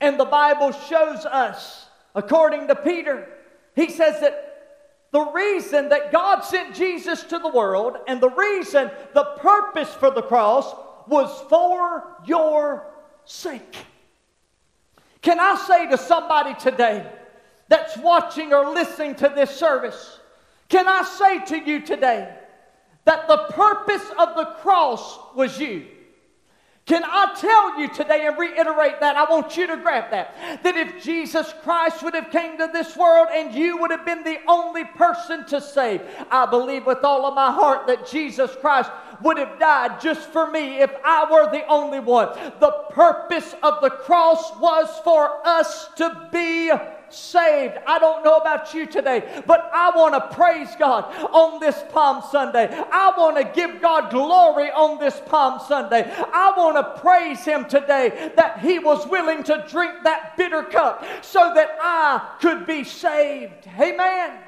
And 0.00 0.18
the 0.18 0.24
Bible 0.24 0.72
shows 0.72 1.26
us, 1.26 1.86
according 2.14 2.68
to 2.68 2.74
Peter, 2.74 3.28
he 3.74 3.90
says 3.90 4.20
that 4.20 4.46
the 5.12 5.24
reason 5.32 5.88
that 5.88 6.12
God 6.12 6.40
sent 6.40 6.74
Jesus 6.74 7.22
to 7.24 7.38
the 7.38 7.48
world 7.48 7.96
and 8.06 8.20
the 8.20 8.30
reason, 8.30 8.90
the 9.12 9.24
purpose 9.38 9.92
for 9.94 10.10
the 10.10 10.22
cross 10.22 10.74
was 11.06 11.30
for 11.48 12.16
your 12.24 12.86
sake. 13.24 13.76
Can 15.22 15.38
I 15.40 15.56
say 15.56 15.90
to 15.90 15.98
somebody 15.98 16.54
today 16.54 17.10
that's 17.68 17.96
watching 17.98 18.52
or 18.52 18.72
listening 18.72 19.16
to 19.16 19.30
this 19.34 19.50
service, 19.50 20.18
can 20.68 20.88
I 20.88 21.02
say 21.02 21.44
to 21.46 21.58
you 21.58 21.80
today 21.80 22.32
that 23.04 23.28
the 23.28 23.48
purpose 23.50 24.08
of 24.18 24.36
the 24.36 24.46
cross 24.60 25.18
was 25.34 25.58
you? 25.58 25.86
Can 26.86 27.04
I 27.04 27.36
tell 27.38 27.78
you 27.78 27.88
today 27.88 28.26
and 28.26 28.36
reiterate 28.36 28.98
that? 28.98 29.16
I 29.16 29.30
want 29.30 29.56
you 29.56 29.66
to 29.68 29.76
grab 29.76 30.10
that. 30.10 30.34
That 30.64 30.76
if 30.76 31.02
Jesus 31.02 31.54
Christ 31.62 32.02
would 32.02 32.14
have 32.14 32.30
came 32.30 32.58
to 32.58 32.68
this 32.72 32.96
world 32.96 33.28
and 33.32 33.54
you 33.54 33.76
would 33.76 33.92
have 33.92 34.04
been 34.04 34.24
the 34.24 34.38
only 34.48 34.84
person 34.84 35.46
to 35.46 35.60
save, 35.60 36.02
I 36.30 36.46
believe 36.46 36.86
with 36.86 37.04
all 37.04 37.26
of 37.26 37.34
my 37.34 37.52
heart 37.52 37.86
that 37.86 38.08
Jesus 38.08 38.56
Christ 38.60 38.90
would 39.22 39.38
have 39.38 39.58
died 39.60 40.00
just 40.00 40.30
for 40.30 40.50
me 40.50 40.80
if 40.80 40.90
I 41.04 41.30
were 41.30 41.50
the 41.52 41.64
only 41.66 42.00
one. 42.00 42.36
The 42.58 42.72
purpose 42.90 43.54
of 43.62 43.80
the 43.82 43.90
cross 43.90 44.58
was 44.58 44.88
for 45.04 45.46
us 45.46 45.88
to 45.96 46.28
be 46.32 46.72
saved. 47.12 47.78
I 47.86 47.98
don't 47.98 48.24
know 48.24 48.36
about 48.36 48.74
you 48.74 48.86
today, 48.86 49.42
but 49.46 49.70
I 49.72 49.90
want 49.96 50.14
to 50.14 50.34
praise 50.34 50.74
God 50.78 51.04
on 51.32 51.60
this 51.60 51.82
Palm 51.90 52.22
Sunday. 52.30 52.68
I 52.70 53.12
want 53.16 53.36
to 53.36 53.44
give 53.44 53.80
God 53.80 54.10
glory 54.10 54.70
on 54.70 54.98
this 54.98 55.20
Palm 55.26 55.60
Sunday. 55.66 56.10
I 56.32 56.52
want 56.56 56.76
to 56.76 57.00
praise 57.00 57.44
Him 57.44 57.66
today 57.66 58.32
that 58.36 58.60
He 58.60 58.78
was 58.78 59.06
willing 59.06 59.42
to 59.44 59.64
drink 59.68 59.92
that 60.04 60.36
bitter 60.36 60.62
cup 60.62 61.04
so 61.22 61.52
that 61.54 61.76
I 61.80 62.36
could 62.40 62.66
be 62.66 62.84
saved. 62.84 63.66
Amen. 63.78 64.38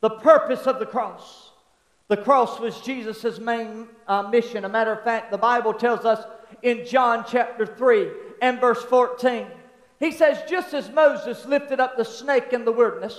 The 0.00 0.10
purpose 0.10 0.66
of 0.66 0.78
the 0.78 0.86
cross. 0.86 1.50
The 2.08 2.16
cross 2.16 2.60
was 2.60 2.80
Jesus' 2.80 3.40
main 3.40 3.88
uh, 4.06 4.22
mission. 4.22 4.64
A 4.64 4.68
matter 4.68 4.92
of 4.92 5.02
fact, 5.02 5.32
the 5.32 5.38
Bible 5.38 5.74
tells 5.74 6.04
us 6.04 6.24
in 6.62 6.86
John 6.86 7.24
chapter 7.28 7.66
3 7.66 8.10
and 8.40 8.60
verse 8.60 8.82
14 8.84 9.46
he 9.98 10.12
says, 10.12 10.42
just 10.48 10.74
as 10.74 10.90
Moses 10.90 11.46
lifted 11.46 11.80
up 11.80 11.96
the 11.96 12.04
snake 12.04 12.52
in 12.52 12.64
the 12.64 12.72
wilderness, 12.72 13.18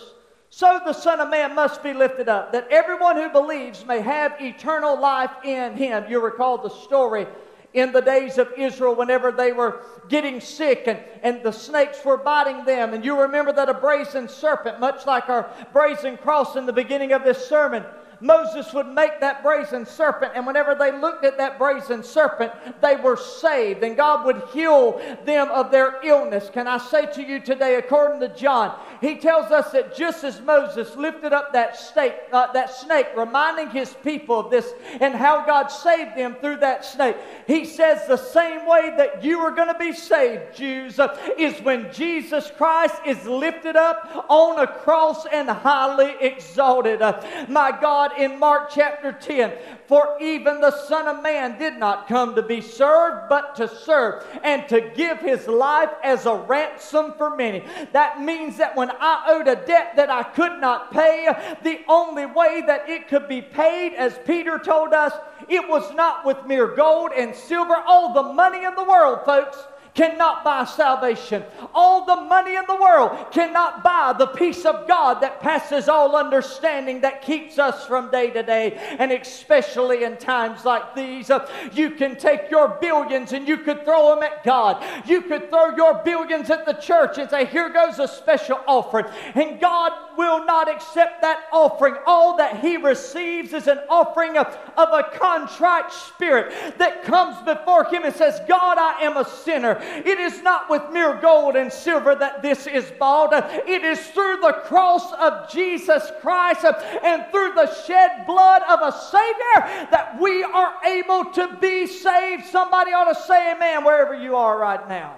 so 0.50 0.80
the 0.86 0.94
Son 0.94 1.20
of 1.20 1.30
Man 1.30 1.56
must 1.56 1.84
be 1.84 1.94
lifted 1.94 2.30
up, 2.30 2.54
that 2.54 2.68
everyone 2.72 3.18
who 3.18 3.30
believes 3.30 3.86
may 3.86 4.00
have 4.00 4.40
eternal 4.40 5.00
life 5.00 5.32
in 5.44 5.76
him. 5.76 6.06
You 6.10 6.22
recall 6.22 6.58
the 6.58 6.70
story 6.70 7.28
in 7.74 7.92
the 7.92 8.02
days 8.02 8.38
of 8.38 8.52
Israel 8.58 8.96
whenever 8.96 9.32
they 9.32 9.52
were 9.52 9.84
getting 10.08 10.40
sick 10.40 10.84
and, 10.88 11.00
and 11.22 11.44
the 11.44 11.52
snakes 11.52 12.04
were 12.06 12.18
biting 12.18 12.64
them. 12.64 12.94
And 12.94 13.04
you 13.04 13.20
remember 13.20 13.52
that 13.54 13.70
a 13.70 13.74
brazen 13.74 14.30
serpent, 14.30 14.80
much 14.80 15.06
like 15.06 15.30
our 15.30 15.52
brazen 15.74 16.18
cross 16.18 16.56
in 16.56 16.66
the 16.66 16.74
beginning 16.74 17.12
of 17.12 17.24
this 17.24 17.46
sermon, 17.46 17.84
Moses 18.20 18.74
would 18.74 18.88
make 18.88 19.20
that 19.20 19.44
brazen 19.44 19.86
serpent, 19.86 20.34
and 20.36 20.46
whenever 20.46 20.76
they 20.76 20.92
looked 20.92 21.24
at 21.26 21.38
that 21.38 21.58
brazen 21.58 22.04
serpent, 22.04 22.52
they 22.82 22.96
were 22.96 23.18
saved, 23.18 23.84
and 23.84 23.96
God 23.96 24.26
would 24.26 24.42
heal 24.54 25.02
them 25.26 25.50
of 25.50 25.72
their 25.72 26.04
illness. 26.04 26.50
Can 26.52 26.68
I 26.68 26.78
say 26.78 27.06
to 27.14 27.22
you 27.22 27.40
today, 27.40 27.76
according 27.76 28.20
to 28.22 28.30
John, 28.36 28.78
he 29.02 29.16
tells 29.16 29.52
us 29.52 29.72
that 29.72 29.96
just 29.96 30.24
as 30.24 30.42
Moses 30.42 30.96
lifted 30.96 31.34
up 31.34 31.54
that 31.54 31.78
snake, 31.78 32.16
uh, 32.32 32.52
that 32.54 32.74
snake, 32.74 33.08
reminding 33.16 33.70
his 33.70 33.94
people 34.04 34.40
of 34.40 34.50
this 34.50 34.74
and 35.00 35.14
how 35.14 35.46
God 35.46 35.68
saved 35.68 36.18
them 36.18 36.36
through 36.42 36.58
that 36.58 36.86
snake, 36.86 37.18
he 37.46 37.66
says 37.66 38.08
the 38.08 38.18
same 38.18 38.66
way 38.68 38.94
that 38.98 39.24
you 39.24 39.40
are 39.40 39.52
going 39.52 39.72
to 39.72 39.80
be 39.80 39.94
saved, 39.94 40.56
Jews, 40.56 41.00
is 41.38 41.62
when 41.62 41.92
Jesus 41.94 42.52
Christ 42.58 42.96
is 43.06 43.24
lifted 43.26 43.76
up 43.76 44.26
on 44.30 44.60
a 44.60 44.68
cross 44.68 45.26
and 45.28 45.50
highly 45.50 46.16
exalted. 46.20 47.02
Uh, 47.02 47.22
my 47.48 47.72
God 47.80 48.07
God 48.08 48.20
in 48.20 48.40
Mark 48.40 48.70
chapter 48.70 49.12
10. 49.12 49.54
For 49.88 50.18
even 50.22 50.62
the 50.62 50.72
Son 50.88 51.08
of 51.08 51.24
Man 51.24 51.58
did 51.58 51.78
not 51.78 52.08
come 52.08 52.36
to 52.36 52.42
be 52.42 52.62
served, 52.62 53.30
but 53.30 53.56
to 53.56 53.68
serve 53.68 54.26
and 54.44 54.68
to 54.70 54.92
give 54.96 55.20
his 55.20 55.48
life 55.48 55.90
as 56.04 56.26
a 56.26 56.36
ransom 56.36 57.14
for 57.18 57.36
many. 57.36 57.64
That 57.94 58.22
means 58.22 58.58
that 58.58 58.76
when 58.76 58.92
I 58.92 59.26
owed 59.28 59.48
a 59.48 59.56
debt 59.56 59.94
that 59.96 60.10
I 60.10 60.24
could 60.24 60.60
not 60.60 60.92
pay, 60.92 61.28
the 61.64 61.80
only 61.88 62.26
way 62.26 62.62
that 62.66 62.90
it 62.90 63.08
could 63.08 63.28
be 63.28 63.42
paid, 63.42 63.94
as 63.94 64.20
Peter 64.26 64.60
told 64.60 64.94
us, 64.94 65.14
it 65.48 65.68
was 65.68 65.94
not 65.94 66.26
with 66.26 66.46
mere 66.46 66.76
gold 66.76 67.12
and 67.16 67.36
silver, 67.36 67.76
all 67.76 68.14
the 68.14 68.34
money 68.34 68.64
in 68.64 68.76
the 68.76 68.84
world, 68.84 69.20
folks 69.26 69.58
cannot 69.98 70.44
buy 70.44 70.64
salvation. 70.64 71.44
All 71.74 72.06
the 72.06 72.16
money 72.16 72.56
in 72.56 72.64
the 72.68 72.76
world 72.76 73.32
cannot 73.32 73.84
buy 73.84 74.14
the 74.18 74.28
peace 74.28 74.64
of 74.64 74.88
God 74.88 75.22
that 75.22 75.42
passes 75.42 75.90
all 75.90 76.16
understanding 76.16 77.02
that 77.02 77.24
keeps 77.24 77.58
us 77.58 77.86
from 77.88 78.12
day 78.12 78.30
to 78.30 78.44
day. 78.44 78.74
And 79.00 79.12
especially 79.12 80.04
in 80.04 80.18
times 80.18 80.64
like 80.66 80.94
these, 80.94 81.32
uh, 81.32 81.50
you 81.74 81.92
can 81.92 82.16
take 82.16 82.52
your 82.52 82.78
billions 82.80 83.34
and 83.34 83.48
you 83.48 83.58
could 83.58 83.84
throw 83.84 84.14
them 84.14 84.24
at 84.24 84.44
God. 84.44 84.86
You 85.08 85.24
could 85.24 85.50
throw 85.50 85.76
your 85.76 86.04
billions 86.06 86.52
at 86.52 86.68
the 86.68 86.74
church 86.74 87.18
and 87.18 87.28
say, 87.28 87.46
Here 87.46 87.70
goes 87.70 87.98
a 87.98 88.08
special 88.08 88.60
offering. 88.68 89.08
And 89.34 89.60
God 89.60 89.94
will 90.16 90.46
not 90.46 90.70
accept 90.70 91.22
that 91.22 91.46
offering. 91.52 91.96
All 92.06 92.38
that 92.38 92.60
He 92.60 92.78
receives 92.78 93.52
is 93.54 93.66
an 93.66 93.80
offering 93.90 94.38
of, 94.38 94.48
of 94.78 94.90
a 94.92 95.18
contrite 95.18 95.92
spirit 95.92 96.78
that 96.78 97.04
comes 97.04 97.42
before 97.44 97.86
Him 97.86 98.04
and 98.04 98.14
says, 98.14 98.40
God, 98.48 98.78
I 98.78 99.02
am 99.02 99.18
a 99.18 99.28
sinner. 99.28 99.82
It 100.06 100.20
is 100.20 100.42
not 100.42 100.70
with 100.70 100.92
mere 100.92 101.16
gold 101.16 101.56
and 101.56 101.72
silver 101.72 102.16
that 102.16 102.42
this 102.42 102.68
is 102.68 102.92
bought. 103.00 103.34
It 103.68 103.84
is 103.84 104.00
through 104.08 104.38
the 104.38 104.62
cross 104.66 105.12
of 105.14 105.50
Jesus 105.52 106.12
Christ 106.22 106.66
and 107.04 107.26
through 107.32 107.54
the 107.54 107.74
shed 107.86 108.26
blood 108.26 108.62
of 108.70 108.82
a 108.82 108.98
Savior 108.98 109.88
that 109.92 110.18
we 110.20 110.44
are 110.44 110.74
able 110.86 111.26
to 111.34 111.58
be 111.60 111.88
saved. 111.88 112.46
Somebody 112.46 112.92
ought 112.92 113.14
to 113.14 113.22
say 113.22 113.54
amen 113.54 113.84
wherever 113.84 114.14
you 114.14 114.36
are 114.36 114.58
right 114.58 114.88
now. 114.88 115.16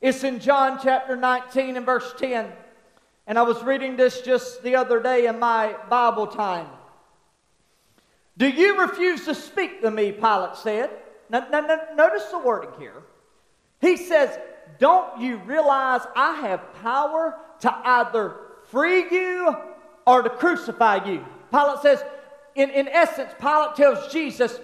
It's 0.00 0.22
in 0.22 0.38
John 0.38 0.78
chapter 0.82 1.16
19 1.16 1.76
and 1.76 1.84
verse 1.84 2.14
10. 2.18 2.50
And 3.26 3.38
I 3.38 3.42
was 3.42 3.62
reading 3.62 3.96
this 3.96 4.22
just 4.22 4.62
the 4.62 4.76
other 4.76 5.02
day 5.02 5.26
in 5.26 5.38
my 5.38 5.76
Bible 5.90 6.26
time. 6.26 6.66
Do 8.36 8.48
you 8.48 8.80
refuse 8.80 9.24
to 9.24 9.34
speak 9.34 9.82
to 9.82 9.90
me? 9.90 10.12
Pilate 10.12 10.56
said. 10.56 10.90
Now, 11.30 11.46
now, 11.50 11.60
now, 11.60 11.80
notice 11.94 12.24
the 12.26 12.38
wording 12.38 12.70
here. 12.78 13.02
He 13.80 13.96
says, 13.96 14.38
Don't 14.78 15.20
you 15.20 15.38
realize 15.38 16.02
I 16.16 16.34
have 16.40 16.74
power 16.82 17.38
to 17.60 17.74
either 17.84 18.36
free 18.70 19.06
you 19.10 19.56
or 20.06 20.22
to 20.22 20.30
crucify 20.30 21.04
you? 21.04 21.24
Pilate 21.50 21.80
says, 21.82 22.02
in, 22.54 22.70
in 22.70 22.88
essence, 22.88 23.32
Pilate 23.40 23.76
tells 23.76 24.12
Jesus, 24.12 24.58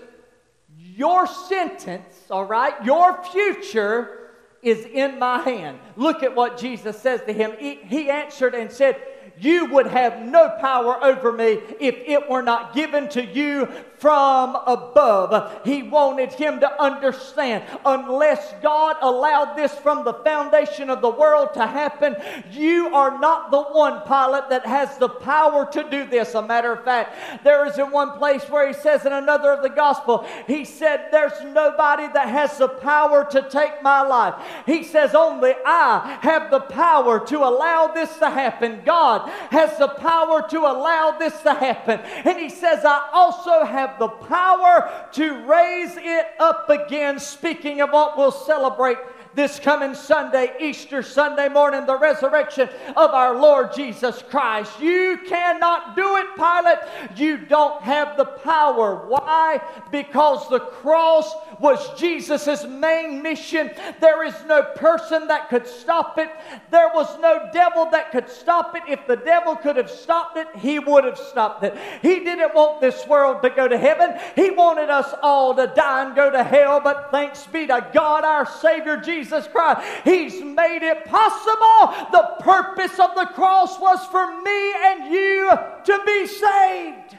Your 0.76 1.26
sentence, 1.26 2.26
all 2.30 2.44
right, 2.44 2.74
your 2.84 3.22
future 3.24 4.30
is 4.62 4.86
in 4.86 5.18
my 5.18 5.38
hand. 5.38 5.78
Look 5.96 6.22
at 6.22 6.34
what 6.34 6.58
Jesus 6.58 6.98
says 6.98 7.20
to 7.26 7.32
him. 7.32 7.52
He, 7.58 7.76
he 7.76 8.10
answered 8.10 8.54
and 8.54 8.72
said, 8.72 8.96
You 9.40 9.66
would 9.72 9.88
have 9.88 10.20
no 10.20 10.50
power 10.60 11.02
over 11.02 11.32
me 11.32 11.58
if 11.80 11.96
it 12.06 12.28
were 12.28 12.42
not 12.42 12.74
given 12.74 13.08
to 13.10 13.24
you 13.24 13.68
from 13.98 14.56
above. 14.66 15.60
He 15.64 15.82
wanted 15.82 16.32
him 16.32 16.60
to 16.60 16.82
understand 16.82 17.64
unless 17.84 18.54
God 18.62 18.96
allowed 19.00 19.56
this 19.56 19.72
from 19.74 20.04
the 20.04 20.14
foundation 20.14 20.90
of 20.90 21.00
the 21.00 21.10
world 21.10 21.54
to 21.54 21.66
happen, 21.66 22.16
you 22.52 22.94
are 22.94 23.18
not 23.18 23.50
the 23.50 23.62
one, 23.62 24.02
Pilate, 24.02 24.50
that 24.50 24.66
has 24.66 24.98
the 24.98 25.08
power 25.08 25.66
to 25.72 25.88
do 25.90 26.06
this. 26.06 26.34
A 26.34 26.42
matter 26.42 26.72
of 26.72 26.84
fact, 26.84 27.44
there 27.44 27.66
is 27.66 27.78
in 27.78 27.90
one 27.90 28.18
place 28.18 28.48
where 28.48 28.68
he 28.68 28.74
says 28.74 29.06
in 29.06 29.12
another 29.12 29.52
of 29.52 29.62
the 29.62 29.70
gospel, 29.70 30.26
he 30.46 30.64
said, 30.64 31.08
There's 31.10 31.42
nobody 31.42 32.06
that 32.12 32.28
has 32.28 32.58
the 32.58 32.68
power 32.68 33.26
to 33.30 33.48
take 33.48 33.82
my 33.82 34.02
life. 34.02 34.34
He 34.66 34.84
says, 34.84 35.14
Only 35.14 35.54
I 35.64 36.18
have 36.20 36.50
the 36.50 36.60
power 36.60 37.24
to 37.26 37.38
allow 37.38 37.88
this 37.88 38.16
to 38.18 38.30
happen. 38.30 38.82
God 38.84 39.23
Has 39.50 39.76
the 39.78 39.88
power 39.88 40.46
to 40.48 40.60
allow 40.60 41.16
this 41.18 41.38
to 41.42 41.54
happen. 41.54 42.00
And 42.00 42.38
he 42.38 42.48
says, 42.48 42.84
I 42.84 43.08
also 43.12 43.64
have 43.64 43.98
the 43.98 44.08
power 44.08 45.08
to 45.12 45.44
raise 45.44 45.96
it 45.96 46.26
up 46.38 46.70
again. 46.70 47.18
Speaking 47.18 47.80
of 47.80 47.90
what 47.90 48.16
we'll 48.16 48.32
celebrate 48.32 48.98
this 49.34 49.58
coming 49.58 49.94
Sunday, 49.94 50.54
Easter 50.60 51.02
Sunday 51.02 51.48
morning, 51.48 51.86
the 51.86 51.98
resurrection 51.98 52.68
of 52.96 53.10
our 53.10 53.38
Lord 53.38 53.74
Jesus 53.74 54.22
Christ. 54.22 54.80
You 54.80 55.18
cannot 55.26 55.96
do 55.96 56.16
it, 56.16 56.26
Pilate. 56.36 56.78
You 57.16 57.38
don't 57.38 57.82
have 57.82 58.16
the 58.16 58.24
power. 58.24 59.06
Why? 59.08 59.60
Because 59.90 60.48
the 60.48 60.60
cross 60.60 61.34
was 61.60 61.98
Jesus' 61.98 62.64
main 62.64 63.22
mission. 63.22 63.70
There 64.00 64.24
is 64.24 64.34
no 64.46 64.62
person 64.62 65.28
that 65.28 65.48
could 65.48 65.66
stop 65.66 66.18
it. 66.18 66.30
There 66.70 66.90
was 66.94 67.18
no 67.20 67.48
devil 67.52 67.88
that 67.90 68.10
could 68.10 68.28
stop 68.28 68.76
it. 68.76 68.82
If 68.88 69.06
the 69.06 69.16
devil 69.16 69.56
could 69.56 69.76
have 69.76 69.90
stopped 69.90 70.36
it, 70.36 70.48
he 70.56 70.78
would 70.78 71.04
have 71.04 71.18
stopped 71.18 71.64
it. 71.64 71.76
He 72.02 72.20
didn't 72.20 72.54
want 72.54 72.80
this 72.80 73.06
world 73.06 73.42
to 73.42 73.50
go 73.50 73.68
to 73.68 73.78
heaven. 73.78 74.18
He 74.34 74.50
wanted 74.50 74.90
us 74.90 75.14
all 75.22 75.54
to 75.54 75.66
die 75.66 76.06
and 76.06 76.14
go 76.14 76.30
to 76.30 76.42
hell. 76.42 76.80
But 76.80 77.08
thanks 77.10 77.46
be 77.46 77.66
to 77.66 77.86
God, 77.92 78.24
our 78.24 78.46
Savior 78.46 78.96
Jesus 78.96 79.46
Christ. 79.48 79.86
He's 80.04 80.42
made 80.42 80.82
it 80.82 81.04
possible. 81.04 82.10
The 82.12 82.36
purpose 82.40 82.98
of 82.98 83.14
the 83.14 83.30
cross 83.34 83.78
was 83.78 84.04
for 84.06 84.40
me 84.42 84.74
and 84.84 85.12
you 85.12 85.50
to 85.84 86.02
be 86.06 86.26
saved. 86.26 87.13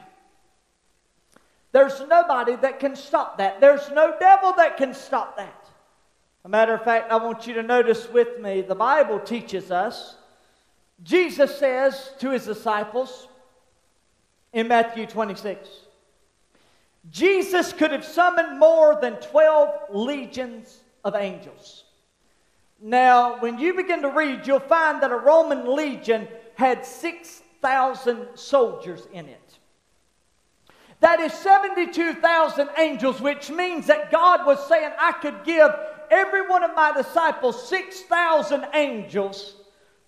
There's 1.76 2.00
nobody 2.08 2.56
that 2.56 2.80
can 2.80 2.96
stop 2.96 3.38
that. 3.40 3.60
There's 3.60 3.92
no 3.92 4.16
devil 4.18 4.54
that 4.56 4.78
can 4.78 4.94
stop 4.94 5.36
that. 5.36 5.68
A 6.46 6.48
matter 6.48 6.74
of 6.74 6.86
fact, 6.86 7.12
I 7.12 7.18
want 7.18 7.48
you 7.48 7.54
to 7.56 7.64
notice 7.64 8.08
with 8.10 8.40
me 8.40 8.62
the 8.62 8.74
Bible 8.74 9.20
teaches 9.20 9.72
us. 9.72 10.16
Jesus 11.04 11.60
says 11.60 12.12
to 12.20 12.30
his 12.30 12.46
disciples 12.46 13.28
in 14.54 14.70
Matthew 14.70 15.06
26 15.06 15.68
Jesus 17.12 17.74
could 17.74 17.92
have 17.92 18.06
summoned 18.06 18.58
more 18.58 18.98
than 19.02 19.16
12 19.16 19.90
legions 19.90 20.80
of 21.04 21.14
angels. 21.14 21.84
Now, 22.82 23.38
when 23.42 23.60
you 23.60 23.74
begin 23.74 24.02
to 24.04 24.12
read, 24.12 24.48
you'll 24.48 24.62
find 24.62 25.04
that 25.04 25.12
a 25.12 25.18
Roman 25.18 25.76
legion 25.76 26.30
had 26.54 26.86
6,000 26.86 28.28
soldiers 28.36 29.10
in 29.12 29.26
it. 29.26 29.45
That 31.02 31.20
is 31.20 31.34
72,000 31.34 32.70
angels, 32.78 33.22
which 33.22 33.50
means 33.50 33.88
that 33.88 34.12
God 34.12 34.46
was 34.46 34.66
saying, 34.68 34.92
I 35.00 35.12
could 35.12 35.44
give 35.44 35.72
every 36.10 36.48
one 36.48 36.64
of 36.64 36.76
my 36.76 36.94
disciples 36.94 37.68
6,000 37.68 38.66
angels 38.74 39.56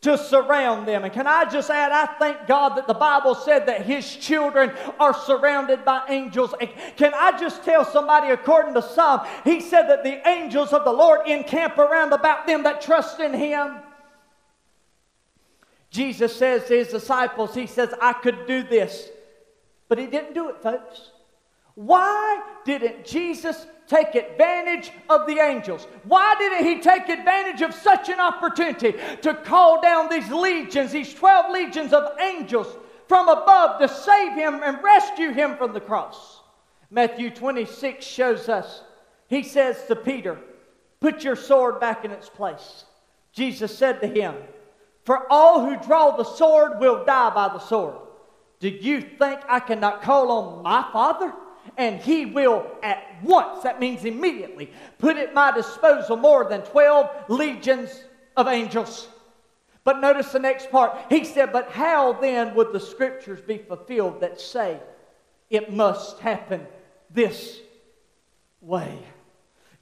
to 0.02 0.18
surround 0.18 0.88
them. 0.88 1.04
And 1.04 1.14
can 1.14 1.28
I 1.28 1.46
just 1.46 1.70
add, 1.70 1.92
I 1.92 2.06
thank 2.18 2.48
God 2.48 2.78
that 2.78 2.88
the 2.88 2.94
Bible 2.94 3.36
said 3.36 3.66
that 3.66 3.86
His 3.86 4.16
children 4.16 4.72
are 5.00 5.14
surrounded 5.14 5.84
by 5.84 6.04
angels. 6.08 6.54
And 6.62 6.70
can 6.96 7.14
I 7.14 7.38
just 7.40 7.64
tell 7.64 7.84
somebody, 7.84 8.30
according 8.30 8.76
to 8.76 8.82
Psalm, 8.82 9.22
He 9.44 9.60
said 9.60 9.88
that 9.88 10.04
the 10.04 10.26
angels 10.28 10.72
of 10.72 10.84
the 10.86 10.92
Lord 10.92 11.28
encamp 11.28 11.78
around 11.78 12.14
about 12.14 12.48
them 12.48 12.64
that 12.64 12.82
trust 12.82 13.20
in 13.20 13.34
Him. 13.34 13.78
Jesus 15.90 16.36
says 16.36 16.68
to 16.68 16.78
His 16.78 16.90
disciples, 16.90 17.56
He 17.56 17.66
says, 17.66 17.94
I 18.02 18.14
could 18.14 18.46
do 18.46 18.64
this 18.64 19.10
but 19.90 19.98
he 19.98 20.08
didn't 20.08 20.34
do 20.34 20.50
it, 20.50 20.62
folks. 20.62 21.12
Why 21.76 22.42
didn't 22.66 23.06
Jesus 23.06 23.68
take 23.88 24.16
advantage 24.16 24.92
of 25.10 25.28
the 25.28 25.40
angels? 25.40 25.86
Why 26.06 26.36
didn't 26.40 26.66
he 26.66 26.80
take 26.82 27.08
advantage 27.08 27.62
of 27.62 27.74
such 27.74 28.10
an 28.10 28.20
opportunity 28.20 28.96
to 29.22 29.34
call 29.36 29.80
down 29.82 30.10
these 30.10 30.30
legions, 30.32 30.92
these 30.92 31.14
12 31.14 31.52
legions 31.52 31.94
of 31.94 32.20
angels 32.20 32.76
from 33.08 33.30
above 33.30 33.80
to 33.80 33.88
save 33.88 34.34
him 34.34 34.62
and 34.64 34.84
rescue 34.84 35.32
him 35.32 35.56
from 35.56 35.74
the 35.74 35.80
cross? 35.80 36.42
Matthew 36.90 37.30
26 37.30 38.04
shows 38.04 38.50
us, 38.50 38.82
he 39.28 39.44
says 39.44 39.86
to 39.88 39.96
Peter, 39.96 40.40
Put 41.00 41.24
your 41.24 41.36
sword 41.36 41.80
back 41.80 42.06
in 42.06 42.12
its 42.12 42.28
place. 42.28 42.86
Jesus 43.34 43.78
said 43.78 44.02
to 44.02 44.08
him, 44.08 44.34
For 45.04 45.32
all 45.32 45.64
who 45.64 45.78
draw 45.86 46.18
the 46.18 46.24
sword 46.24 46.80
will 46.80 47.06
die 47.06 47.30
by 47.30 47.50
the 47.50 47.60
sword. 47.60 47.98
Do 48.60 48.70
you 48.70 49.02
think 49.02 49.42
I 49.48 49.60
cannot 49.60 50.02
call 50.02 50.32
on 50.32 50.64
my 50.64 50.88
Father? 50.92 51.34
And 51.78 52.00
he 52.00 52.26
will 52.26 52.66
at 52.82 53.04
once, 53.24 53.64
that 53.64 53.80
means 53.80 54.06
immediately, 54.06 54.72
put 54.98 55.18
at 55.18 55.34
my 55.34 55.52
disposal 55.52 56.18
more 56.18 56.48
than 56.50 56.62
12 56.62 57.30
legions 57.30 58.04
of 58.36 58.48
angels. 58.48 59.08
But 59.84 60.00
notice 60.00 60.32
the 60.32 60.40
next 60.40 60.72
part. 60.72 60.98
He 61.10 61.24
said, 61.24 61.52
But 61.52 61.72
how 61.72 62.14
then 62.14 62.56
would 62.56 62.74
the 62.74 62.80
scriptures 62.80 63.42
be 63.42 63.58
fulfilled 63.58 64.22
that 64.22 64.42
say 64.42 64.80
it 65.50 65.72
must 65.72 66.20
happen 66.20 66.66
this 67.10 67.60
way? 68.60 69.00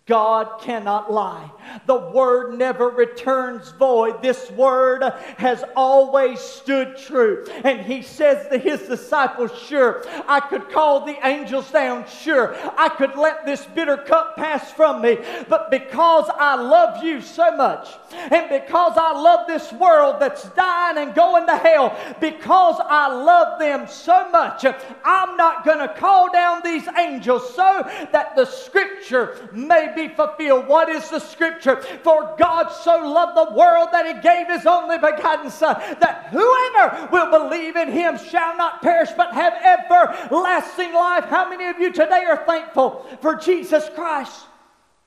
God 0.07 0.61
cannot 0.61 1.11
lie. 1.11 1.49
The 1.87 1.95
word 1.95 2.59
never 2.59 2.89
returns 2.89 3.71
void. 3.71 4.21
This 4.21 4.51
word 4.51 5.01
has 5.37 5.63
always 5.75 6.39
stood 6.39 6.95
true. 6.95 7.43
And 7.63 7.81
he 7.81 8.03
says 8.03 8.47
to 8.51 8.59
his 8.59 8.81
disciples, 8.81 9.51
Sure, 9.57 10.05
I 10.27 10.41
could 10.41 10.69
call 10.69 11.07
the 11.07 11.17
angels 11.25 11.71
down. 11.71 12.07
Sure, 12.07 12.55
I 12.77 12.89
could 12.89 13.15
let 13.15 13.47
this 13.47 13.65
bitter 13.65 13.97
cup 13.97 14.35
pass 14.35 14.71
from 14.71 15.01
me. 15.01 15.17
But 15.49 15.71
because 15.71 16.29
I 16.35 16.53
love 16.53 17.03
you 17.03 17.19
so 17.19 17.57
much, 17.57 17.89
and 18.13 18.47
because 18.47 18.93
I 18.97 19.11
love 19.11 19.47
this 19.47 19.73
world 19.73 20.17
that's 20.19 20.43
dying 20.49 20.99
and 20.99 21.15
going 21.15 21.47
to 21.47 21.57
hell, 21.57 21.97
because 22.21 22.79
I 22.79 23.11
love 23.11 23.59
them 23.59 23.87
so 23.87 24.29
much, 24.29 24.65
I'm 25.03 25.35
not 25.35 25.65
going 25.65 25.79
to 25.79 25.91
call 25.95 26.31
down 26.31 26.61
these 26.63 26.87
angels 26.95 27.55
so 27.55 27.81
that 28.11 28.35
the 28.35 28.45
scripture 28.45 29.49
may 29.51 29.93
be 29.95 30.07
fulfilled. 30.07 30.67
What 30.67 30.89
is 30.89 31.09
the 31.09 31.19
scripture? 31.19 31.81
For 32.03 32.35
God 32.37 32.69
so 32.69 32.97
loved 32.97 33.37
the 33.37 33.55
world 33.55 33.89
that 33.91 34.05
he 34.05 34.21
gave 34.21 34.47
his 34.47 34.65
only 34.65 34.97
begotten 34.97 35.49
Son, 35.49 35.75
that 35.99 36.27
whoever 36.31 37.09
will 37.11 37.31
believe 37.31 37.75
in 37.75 37.91
him 37.91 38.17
shall 38.17 38.55
not 38.57 38.81
perish 38.81 39.09
but 39.15 39.33
have 39.33 39.53
everlasting 39.53 40.93
life. 40.93 41.25
How 41.25 41.49
many 41.49 41.67
of 41.67 41.79
you 41.79 41.91
today 41.91 42.25
are 42.25 42.45
thankful 42.45 43.05
for 43.21 43.35
Jesus 43.35 43.89
Christ? 43.95 44.45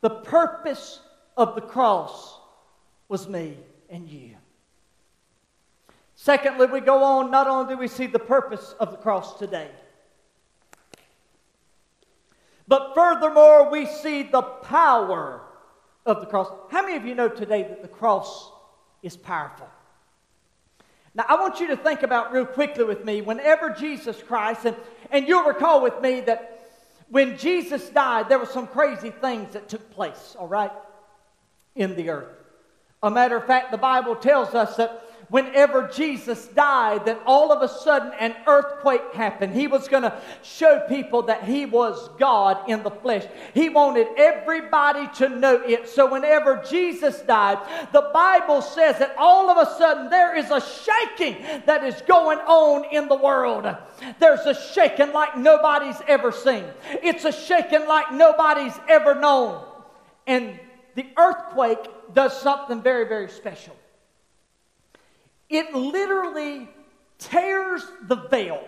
The 0.01 0.11
purpose 0.11 1.01
of 1.37 1.55
the 1.55 1.61
cross 1.61 2.38
was 3.09 3.29
me 3.29 3.57
and 3.88 4.09
you. 4.09 4.37
Secondly, 6.14 6.66
we 6.66 6.81
go 6.81 7.05
on, 7.05 7.31
not 7.31 7.46
only 7.46 7.74
do 7.74 7.79
we 7.79 7.88
see 7.88 8.07
the 8.07 8.18
purpose 8.18 8.74
of 8.81 8.90
the 8.90 8.96
cross 8.96 9.38
today, 9.38 9.70
but 12.68 12.92
furthermore, 12.94 13.70
we 13.70 13.87
see 13.87 14.22
the 14.22 14.42
power 14.42 15.40
of 16.04 16.20
the 16.20 16.26
cross. 16.26 16.52
How 16.70 16.83
many 16.83 16.96
of 16.96 17.07
you 17.07 17.14
know 17.14 17.28
today 17.28 17.62
that 17.62 17.83
the 17.83 17.88
cross 17.88 18.52
is 19.02 19.16
powerful? 19.16 19.68
Now, 21.14 21.24
I 21.28 21.40
want 21.40 21.61
you 21.61 21.68
to 21.68 21.76
think 21.76 22.02
about 22.02 22.33
real 22.33 22.46
quickly 22.46 22.85
with 22.85 23.04
me 23.04 23.22
whenever 23.22 23.70
Jesus 23.70 24.22
Christ, 24.22 24.66
and, 24.66 24.76
and 25.11 25.26
you'll 25.26 25.44
recall 25.44 25.83
with 25.83 26.00
me 26.02 26.20
that 26.20 26.68
when 27.09 27.38
Jesus 27.38 27.88
died, 27.88 28.28
there 28.28 28.38
were 28.38 28.46
some 28.46 28.66
crazy 28.66 29.11
things 29.11 29.54
that 29.54 29.68
took 29.68 29.90
place, 29.90 30.37
all 30.38 30.46
right, 30.46 30.70
in 31.74 31.96
the 31.96 32.11
earth. 32.11 32.37
A 33.02 33.11
matter 33.11 33.37
of 33.37 33.46
fact, 33.46 33.72
the 33.72 33.78
Bible 33.78 34.14
tells 34.14 34.54
us 34.54 34.76
that 34.76 35.08
whenever 35.30 35.88
Jesus 35.88 36.46
died, 36.48 37.04
that 37.06 37.20
all 37.26 37.52
of 37.52 37.62
a 37.62 37.68
sudden 37.68 38.12
an 38.18 38.34
earthquake 38.46 39.12
happened. 39.12 39.54
He 39.54 39.66
was 39.66 39.88
going 39.88 40.02
to 40.02 40.20
show 40.42 40.80
people 40.88 41.22
that 41.22 41.44
he 41.44 41.66
was 41.66 42.08
God 42.18 42.68
in 42.68 42.82
the 42.82 42.90
flesh. 42.90 43.26
He 43.54 43.68
wanted 43.68 44.08
everybody 44.16 45.08
to 45.16 45.28
know 45.28 45.62
it. 45.62 45.88
So 45.88 46.10
whenever 46.10 46.62
Jesus 46.68 47.20
died, 47.22 47.58
the 47.92 48.10
Bible 48.12 48.62
says 48.62 48.98
that 48.98 49.14
all 49.18 49.50
of 49.50 49.58
a 49.58 49.70
sudden 49.76 50.08
there 50.10 50.36
is 50.36 50.50
a 50.50 50.60
shaking 50.60 51.36
that 51.66 51.84
is 51.84 52.00
going 52.02 52.38
on 52.38 52.86
in 52.92 53.08
the 53.08 53.16
world. 53.16 53.66
There's 54.18 54.46
a 54.46 54.54
shaking 54.54 55.12
like 55.12 55.36
nobody's 55.36 56.00
ever 56.06 56.32
seen. 56.32 56.64
It's 57.02 57.24
a 57.24 57.32
shaking 57.32 57.86
like 57.86 58.12
nobody's 58.12 58.78
ever 58.88 59.14
known. 59.14 59.64
And 60.26 60.58
the 60.94 61.06
earthquake 61.16 61.78
does 62.14 62.38
something 62.40 62.82
very, 62.82 63.06
very 63.06 63.28
special. 63.28 63.76
It 65.48 65.74
literally 65.74 66.68
tears 67.18 67.82
the 68.06 68.16
veil. 68.16 68.62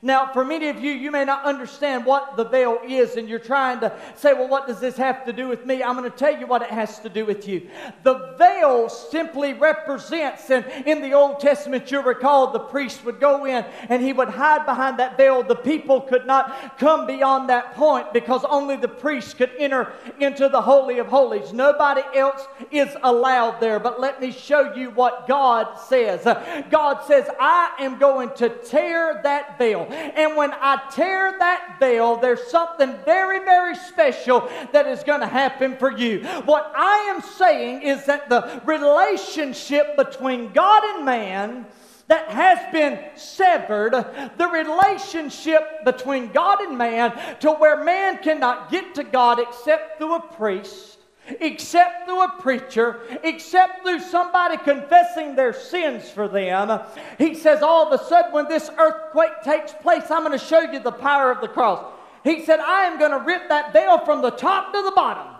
Now, 0.00 0.32
for 0.32 0.44
many 0.44 0.68
of 0.68 0.82
you, 0.82 0.90
you 0.92 1.10
may 1.10 1.24
not 1.24 1.44
understand 1.44 2.04
what 2.04 2.36
the 2.36 2.44
veil 2.44 2.78
is, 2.84 3.16
and 3.16 3.28
you're 3.28 3.38
trying 3.38 3.80
to 3.80 3.94
say, 4.16 4.32
well, 4.32 4.48
what 4.48 4.66
does 4.66 4.80
this 4.80 4.96
have 4.96 5.24
to 5.26 5.32
do 5.32 5.48
with 5.48 5.66
me? 5.66 5.82
I'm 5.82 5.96
going 5.96 6.10
to 6.10 6.16
tell 6.16 6.36
you 6.36 6.46
what 6.46 6.62
it 6.62 6.70
has 6.70 6.98
to 7.00 7.08
do 7.08 7.24
with 7.26 7.46
you. 7.46 7.68
The 8.02 8.34
veil 8.38 8.88
simply 8.88 9.52
represents, 9.52 10.50
and 10.50 10.64
in 10.86 11.02
the 11.02 11.12
Old 11.12 11.40
Testament, 11.40 11.90
you 11.90 12.00
recall 12.00 12.50
the 12.50 12.58
priest 12.58 13.04
would 13.04 13.20
go 13.20 13.44
in 13.44 13.64
and 13.88 14.02
he 14.02 14.12
would 14.12 14.28
hide 14.28 14.66
behind 14.66 14.98
that 14.98 15.16
veil. 15.16 15.42
The 15.42 15.54
people 15.54 16.00
could 16.00 16.26
not 16.26 16.78
come 16.78 17.06
beyond 17.06 17.48
that 17.50 17.74
point 17.74 18.12
because 18.12 18.44
only 18.44 18.76
the 18.76 18.88
priest 18.88 19.36
could 19.36 19.50
enter 19.58 19.92
into 20.18 20.48
the 20.48 20.62
Holy 20.62 20.98
of 20.98 21.06
Holies. 21.06 21.52
Nobody 21.52 22.02
else 22.16 22.46
is 22.70 22.96
allowed 23.02 23.60
there. 23.60 23.78
But 23.78 24.00
let 24.00 24.20
me 24.20 24.32
show 24.32 24.74
you 24.74 24.90
what 24.90 25.28
God 25.28 25.78
says. 25.78 26.24
God 26.70 27.04
says, 27.06 27.28
I 27.38 27.72
am 27.78 27.98
going 27.98 28.30
to 28.36 28.48
tear 28.48 29.20
that 29.22 29.58
And 29.86 30.36
when 30.36 30.52
I 30.52 30.80
tear 30.90 31.36
that 31.38 31.76
veil, 31.78 32.16
there's 32.16 32.46
something 32.48 32.94
very, 33.04 33.40
very 33.40 33.74
special 33.74 34.48
that 34.72 34.86
is 34.86 35.02
going 35.02 35.20
to 35.20 35.26
happen 35.26 35.76
for 35.76 35.96
you. 35.96 36.24
What 36.44 36.72
I 36.76 37.12
am 37.14 37.22
saying 37.22 37.82
is 37.82 38.06
that 38.06 38.28
the 38.28 38.60
relationship 38.64 39.96
between 39.96 40.52
God 40.52 40.82
and 40.96 41.04
man 41.04 41.66
that 42.08 42.28
has 42.28 42.72
been 42.72 42.98
severed, 43.16 43.92
the 43.92 44.48
relationship 44.48 45.84
between 45.84 46.32
God 46.32 46.60
and 46.60 46.76
man, 46.76 47.12
to 47.40 47.52
where 47.52 47.82
man 47.84 48.18
cannot 48.18 48.70
get 48.70 48.94
to 48.96 49.04
God 49.04 49.38
except 49.38 49.98
through 49.98 50.16
a 50.16 50.20
priest 50.20 50.98
except 51.40 52.04
through 52.04 52.22
a 52.22 52.32
preacher, 52.40 53.00
except 53.22 53.82
through 53.82 54.00
somebody 54.00 54.56
confessing 54.56 55.36
their 55.36 55.52
sins 55.52 56.10
for 56.10 56.28
them. 56.28 56.80
He 57.18 57.34
says, 57.34 57.62
all 57.62 57.92
of 57.92 58.00
a 58.00 58.04
sudden, 58.04 58.32
when 58.32 58.48
this 58.48 58.70
earthquake 58.76 59.42
takes 59.44 59.72
place, 59.72 60.10
I'm 60.10 60.24
going 60.24 60.38
to 60.38 60.44
show 60.44 60.60
you 60.60 60.80
the 60.80 60.92
power 60.92 61.30
of 61.30 61.40
the 61.40 61.48
cross. 61.48 61.84
He 62.24 62.44
said, 62.44 62.60
I 62.60 62.84
am 62.84 62.98
going 62.98 63.10
to 63.12 63.24
rip 63.24 63.48
that 63.48 63.72
veil 63.72 64.04
from 64.04 64.22
the 64.22 64.30
top 64.30 64.72
to 64.72 64.82
the 64.82 64.92
bottom. 64.92 65.36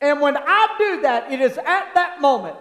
And 0.00 0.20
when 0.20 0.36
I 0.36 0.74
do 0.78 1.02
that, 1.02 1.32
it 1.32 1.40
is 1.40 1.56
at 1.58 1.94
that 1.94 2.20
moment 2.20 2.56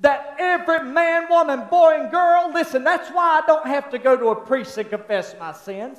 that 0.00 0.36
every 0.38 0.84
man, 0.84 1.28
woman, 1.30 1.64
boy, 1.70 2.00
and 2.00 2.10
girl, 2.10 2.50
listen, 2.52 2.84
that's 2.84 3.08
why 3.10 3.40
I 3.42 3.46
don't 3.46 3.66
have 3.66 3.90
to 3.90 3.98
go 3.98 4.16
to 4.16 4.28
a 4.28 4.36
priest 4.36 4.76
and 4.78 4.90
confess 4.90 5.34
my 5.38 5.52
sins. 5.52 5.98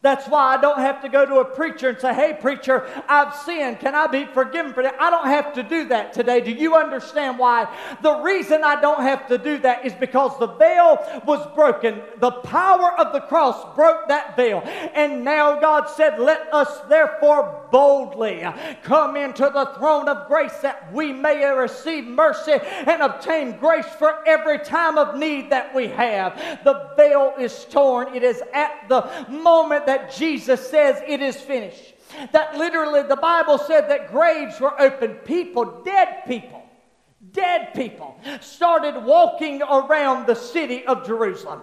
That's 0.00 0.28
why 0.28 0.54
I 0.54 0.60
don't 0.60 0.78
have 0.78 1.02
to 1.02 1.08
go 1.08 1.26
to 1.26 1.40
a 1.40 1.44
preacher 1.44 1.88
and 1.88 1.98
say, 1.98 2.14
Hey, 2.14 2.38
preacher, 2.40 2.86
I've 3.08 3.34
sinned. 3.34 3.80
Can 3.80 3.96
I 3.96 4.06
be 4.06 4.26
forgiven 4.26 4.72
for 4.72 4.84
that? 4.84 4.94
I 5.00 5.10
don't 5.10 5.26
have 5.26 5.52
to 5.54 5.64
do 5.64 5.88
that 5.88 6.12
today. 6.12 6.40
Do 6.40 6.52
you 6.52 6.76
understand 6.76 7.36
why? 7.36 7.66
The 8.00 8.20
reason 8.20 8.62
I 8.62 8.80
don't 8.80 9.02
have 9.02 9.26
to 9.26 9.38
do 9.38 9.58
that 9.58 9.84
is 9.84 9.92
because 9.94 10.38
the 10.38 10.46
veil 10.46 10.98
was 11.26 11.44
broken. 11.56 12.00
The 12.18 12.30
power 12.30 12.92
of 12.96 13.12
the 13.12 13.22
cross 13.22 13.74
broke 13.74 14.06
that 14.06 14.36
veil. 14.36 14.62
And 14.94 15.24
now 15.24 15.58
God 15.58 15.88
said, 15.90 16.20
Let 16.20 16.52
us 16.54 16.78
therefore 16.88 17.66
boldly 17.72 18.46
come 18.84 19.16
into 19.16 19.50
the 19.52 19.72
throne 19.78 20.08
of 20.08 20.28
grace 20.28 20.56
that 20.58 20.92
we 20.92 21.12
may 21.12 21.44
receive 21.44 22.04
mercy 22.04 22.54
and 22.62 23.02
obtain 23.02 23.58
grace 23.58 23.88
for 23.98 24.26
every 24.28 24.60
time 24.60 24.96
of 24.96 25.18
need 25.18 25.50
that 25.50 25.74
we 25.74 25.88
have. 25.88 26.62
The 26.62 26.90
veil 26.96 27.34
is 27.36 27.64
torn. 27.64 28.14
It 28.14 28.22
is 28.22 28.40
at 28.54 28.88
the 28.88 29.10
moment 29.28 29.86
that 29.88 30.14
Jesus 30.14 30.68
says 30.68 31.02
it 31.06 31.22
is 31.22 31.34
finished. 31.34 31.94
That 32.32 32.58
literally 32.58 33.04
the 33.04 33.16
Bible 33.16 33.56
said 33.56 33.88
that 33.88 34.12
graves 34.12 34.60
were 34.60 34.78
open. 34.78 35.14
People, 35.24 35.80
dead 35.82 36.24
people, 36.26 36.62
dead 37.32 37.72
people, 37.72 38.20
started 38.42 39.02
walking 39.02 39.62
around 39.62 40.26
the 40.26 40.34
city 40.34 40.84
of 40.84 41.06
Jerusalem. 41.06 41.62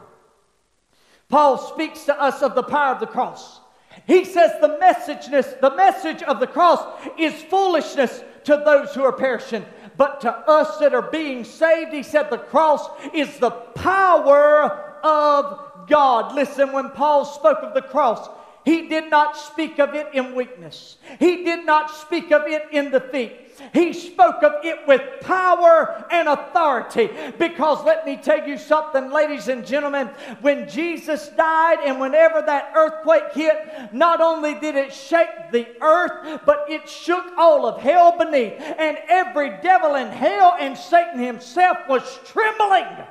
Paul 1.29 1.59
speaks 1.59 2.05
to 2.05 2.19
us 2.19 2.41
of 2.41 2.55
the 2.55 2.63
power 2.63 2.95
of 2.95 2.99
the 2.99 3.05
cross. 3.05 3.59
He 4.07 4.25
says 4.25 4.53
the 4.59 4.79
messageness, 4.81 5.59
the 5.61 5.75
message 5.75 6.23
of 6.23 6.39
the 6.39 6.47
cross 6.47 6.83
is 7.19 7.43
foolishness 7.43 8.23
to 8.45 8.57
those 8.57 8.91
who 8.95 9.03
are 9.03 9.13
perishing. 9.13 9.63
But 9.97 10.21
to 10.21 10.31
us 10.31 10.79
that 10.79 10.95
are 10.95 11.11
being 11.11 11.43
saved, 11.43 11.93
he 11.93 12.01
said 12.01 12.31
the 12.31 12.39
cross 12.39 12.89
is 13.13 13.37
the 13.37 13.51
power 13.51 14.97
of 15.03 15.64
God. 15.87 16.35
Listen, 16.35 16.71
when 16.71 16.89
Paul 16.91 17.25
spoke 17.25 17.59
of 17.61 17.73
the 17.73 17.81
cross, 17.81 18.29
he 18.65 18.87
did 18.89 19.11
not 19.11 19.37
speak 19.37 19.79
of 19.79 19.93
it 19.93 20.07
in 20.13 20.33
weakness. 20.33 20.97
He 21.19 21.43
did 21.43 21.67
not 21.67 21.91
speak 21.91 22.31
of 22.31 22.47
it 22.47 22.63
in 22.71 22.89
defeat. 22.89 23.45
He 23.73 23.93
spoke 23.93 24.41
of 24.41 24.65
it 24.65 24.87
with 24.87 25.21
power 25.21 26.03
and 26.09 26.27
authority. 26.27 27.09
Because 27.37 27.85
let 27.85 28.07
me 28.07 28.17
tell 28.17 28.45
you 28.45 28.57
something, 28.57 29.11
ladies 29.11 29.47
and 29.49 29.65
gentlemen, 29.65 30.07
when 30.41 30.67
Jesus 30.67 31.29
died 31.29 31.77
and 31.85 31.99
whenever 31.99 32.41
that 32.41 32.73
earthquake 32.75 33.33
hit, 33.33 33.93
not 33.93 34.19
only 34.19 34.55
did 34.55 34.75
it 34.75 34.91
shake 34.91 35.51
the 35.51 35.67
earth, 35.79 36.41
but 36.43 36.65
it 36.67 36.89
shook 36.89 37.23
all 37.37 37.67
of 37.67 37.79
hell 37.79 38.17
beneath. 38.17 38.59
And 38.59 38.97
every 39.07 39.51
devil 39.61 39.93
in 39.93 40.07
hell 40.07 40.55
and 40.59 40.75
Satan 40.75 41.19
himself 41.19 41.77
was 41.87 42.19
trembling 42.25 43.05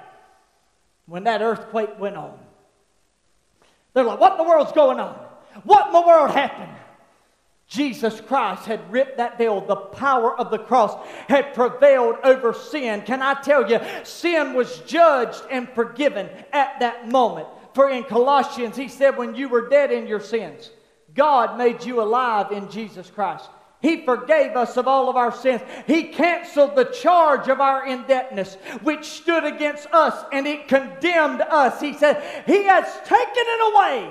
when 1.07 1.25
that 1.25 1.43
earthquake 1.43 1.99
went 1.99 2.17
on. 2.17 2.44
They're 3.95 4.05
like, 4.05 4.21
what 4.21 4.33
in 4.33 4.39
the 4.39 4.45
world's 4.45 4.73
going 4.73 5.01
on? 5.01 5.15
What 5.63 5.87
in 5.87 5.93
the 5.93 6.03
world 6.03 6.31
happened? 6.33 6.73
Jesus 7.67 8.21
Christ 8.21 8.67
had 8.67 8.93
ripped 8.93 9.17
that 9.17 9.39
veil. 9.39 9.61
The 9.61 9.77
power 9.77 10.39
of 10.39 10.51
the 10.51 10.59
cross 10.59 10.95
had 11.29 11.55
prevailed 11.55 12.17
over 12.23 12.53
sin. 12.53 13.03
Can 13.03 13.23
I 13.23 13.35
tell 13.35 13.71
you, 13.71 13.81
sin 14.03 14.53
was 14.53 14.81
judged 14.81 15.43
and 15.51 15.69
forgiven 15.71 16.29
at 16.53 16.79
that 16.81 17.09
moment. 17.09 17.49
For 17.73 17.89
in 17.89 18.05
Colossians, 18.05 18.77
he 18.77 18.89
said, 18.89 19.17
when 19.17 19.35
you 19.35 19.49
were 19.49 19.69
dead 19.69 19.91
in 19.91 20.07
your 20.07 20.21
sins, 20.21 20.71
God 21.15 21.57
made 21.57 21.85
you 21.85 22.03
alive 22.03 22.53
in 22.53 22.71
Jesus 22.71 23.11
Christ. 23.11 23.49
He 23.85 24.03
forgave 24.03 24.57
us 24.57 24.79
of 24.79 24.89
all 24.89 25.11
of 25.11 25.17
our 25.17 25.31
sins. 25.31 25.61
He 25.87 26.05
canceled 26.05 26.75
the 26.75 26.87
charge 26.87 27.49
of 27.49 27.61
our 27.61 27.87
indebtedness, 27.87 28.55
which 28.81 29.05
stood 29.05 29.45
against 29.45 29.87
us, 29.93 30.25
and 30.33 30.47
it 30.47 30.69
condemned 30.69 31.43
us. 31.43 31.83
He 31.83 31.93
said, 31.93 32.23
He 32.47 32.65
has 32.65 32.87
taken 33.05 33.29
it 33.37 33.75
away, 33.75 34.11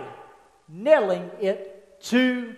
nailing 0.69 1.31
it 1.41 1.99
to 2.03 2.53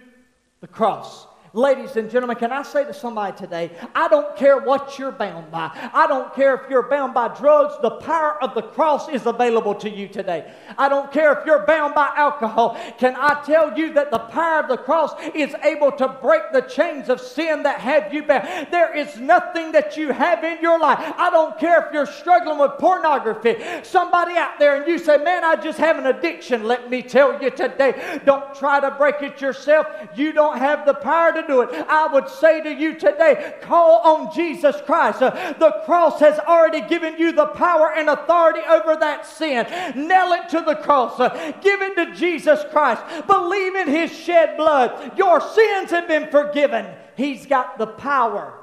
the 0.60 0.68
cross. 0.68 1.26
Ladies 1.56 1.96
and 1.96 2.12
gentlemen, 2.12 2.36
can 2.36 2.52
I 2.52 2.64
say 2.64 2.84
to 2.84 2.94
somebody 2.94 3.38
today, 3.38 3.72
I 3.96 4.10
don't 4.10 4.36
care 4.36 4.58
what 4.58 5.00
you're 5.00 5.14
bound 5.14 5.52
by. 5.52 5.72
I 5.94 6.06
don't 6.06 6.36
care 6.36 6.54
if 6.56 6.70
you're 6.70 6.90
bound 6.90 7.14
by 7.14 7.30
drugs, 7.30 7.76
the 7.82 7.92
power 7.92 8.44
of 8.44 8.54
the 8.56 8.62
cross 8.62 9.08
is 9.08 9.26
available 9.26 9.74
to 9.76 9.90
you 9.90 10.10
today. 10.10 10.52
I 10.78 10.90
don't 10.90 11.14
care 11.14 11.32
if 11.32 11.46
you're 11.46 11.66
bound 11.66 11.96
by 11.96 12.12
alcohol. 12.14 12.78
Can 12.98 13.16
I 13.18 13.42
tell 13.46 13.78
you 13.78 13.94
that 13.94 14.12
the 14.12 14.20
power 14.20 14.64
of 14.64 14.68
the 14.68 14.76
cross 14.76 15.14
is 15.34 15.56
able 15.64 15.94
to 15.94 16.10
break 16.22 16.42
the 16.52 16.60
chains 16.60 17.08
of 17.08 17.22
sin 17.22 17.64
that 17.64 17.80
have 17.80 18.14
you 18.14 18.24
bound? 18.24 18.68
There 18.70 18.94
is 18.94 19.18
nothing 19.18 19.72
that 19.72 19.96
you 19.96 20.12
have 20.12 20.44
in 20.44 20.62
your 20.62 20.78
life. 20.78 21.00
I 21.18 21.30
don't 21.30 21.58
care 21.58 21.88
if 21.88 21.94
you're 21.94 22.06
struggling 22.06 22.60
with 22.60 22.72
pornography. 22.80 23.56
Somebody 23.84 24.36
out 24.36 24.60
there 24.60 24.76
and 24.76 24.86
you 24.86 25.00
say, 25.00 25.20
Man, 25.20 25.46
I 25.46 25.56
just 25.56 25.80
have 25.80 25.98
an 25.98 26.08
addiction. 26.08 26.66
Let 26.66 26.90
me 26.90 27.02
tell 27.02 27.42
you 27.42 27.50
today, 27.50 28.20
don't 28.26 28.54
try 28.56 28.82
to 28.82 28.92
break 28.92 29.22
it 29.22 29.40
yourself. 29.40 29.88
You 30.18 30.34
don't 30.34 30.58
have 30.58 30.86
the 30.86 30.96
power 30.96 31.32
to 31.32 31.45
do 31.48 31.62
it. 31.62 31.70
I 31.88 32.08
would 32.08 32.30
say 32.30 32.62
to 32.62 32.74
you 32.74 32.96
today, 32.96 33.56
call 33.62 34.00
on 34.00 34.34
Jesus 34.34 34.76
Christ. 34.86 35.22
Uh, 35.22 35.54
the 35.60 35.82
cross 35.86 36.20
has 36.20 36.40
already 36.40 36.82
given 36.82 37.18
you 37.18 37.32
the 37.32 37.48
power 37.48 37.92
and 37.94 38.10
authority 38.10 38.62
over 38.68 38.96
that 38.96 39.26
sin. 39.26 39.66
Nail 39.96 40.34
it 40.34 40.50
to 40.50 40.62
the 40.62 40.76
cross. 40.76 41.20
Uh, 41.20 41.54
give 41.62 41.82
it 41.82 41.96
to 41.96 42.16
Jesus 42.16 42.64
Christ. 42.72 43.04
Believe 43.28 43.76
in 43.76 43.88
his 43.88 44.12
shed 44.12 44.58
blood. 44.58 45.18
Your 45.18 45.42
sins 45.42 45.92
have 45.92 46.08
been 46.08 46.30
forgiven. 46.30 46.88
He's 47.16 47.46
got 47.46 47.78
the 47.78 47.88
power 47.88 48.62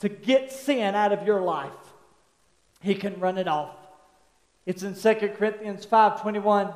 to 0.00 0.08
get 0.08 0.52
sin 0.52 0.94
out 0.94 1.12
of 1.12 1.26
your 1.26 1.40
life. 1.40 1.72
He 2.80 2.94
can 2.94 3.18
run 3.18 3.38
it 3.38 3.48
off. 3.48 3.74
It's 4.66 4.82
in 4.82 4.94
2 4.94 5.34
Corinthians 5.36 5.86
5:21. 5.86 6.74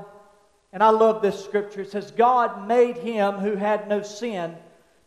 And 0.73 0.83
I 0.83 0.89
love 0.89 1.21
this 1.21 1.45
scripture. 1.45 1.83
It 1.83 1.91
says, 1.91 2.11
God 2.11 2.67
made 2.67 2.97
him 2.97 3.35
who 3.35 3.57
had 3.57 3.89
no 3.89 4.03
sin 4.03 4.57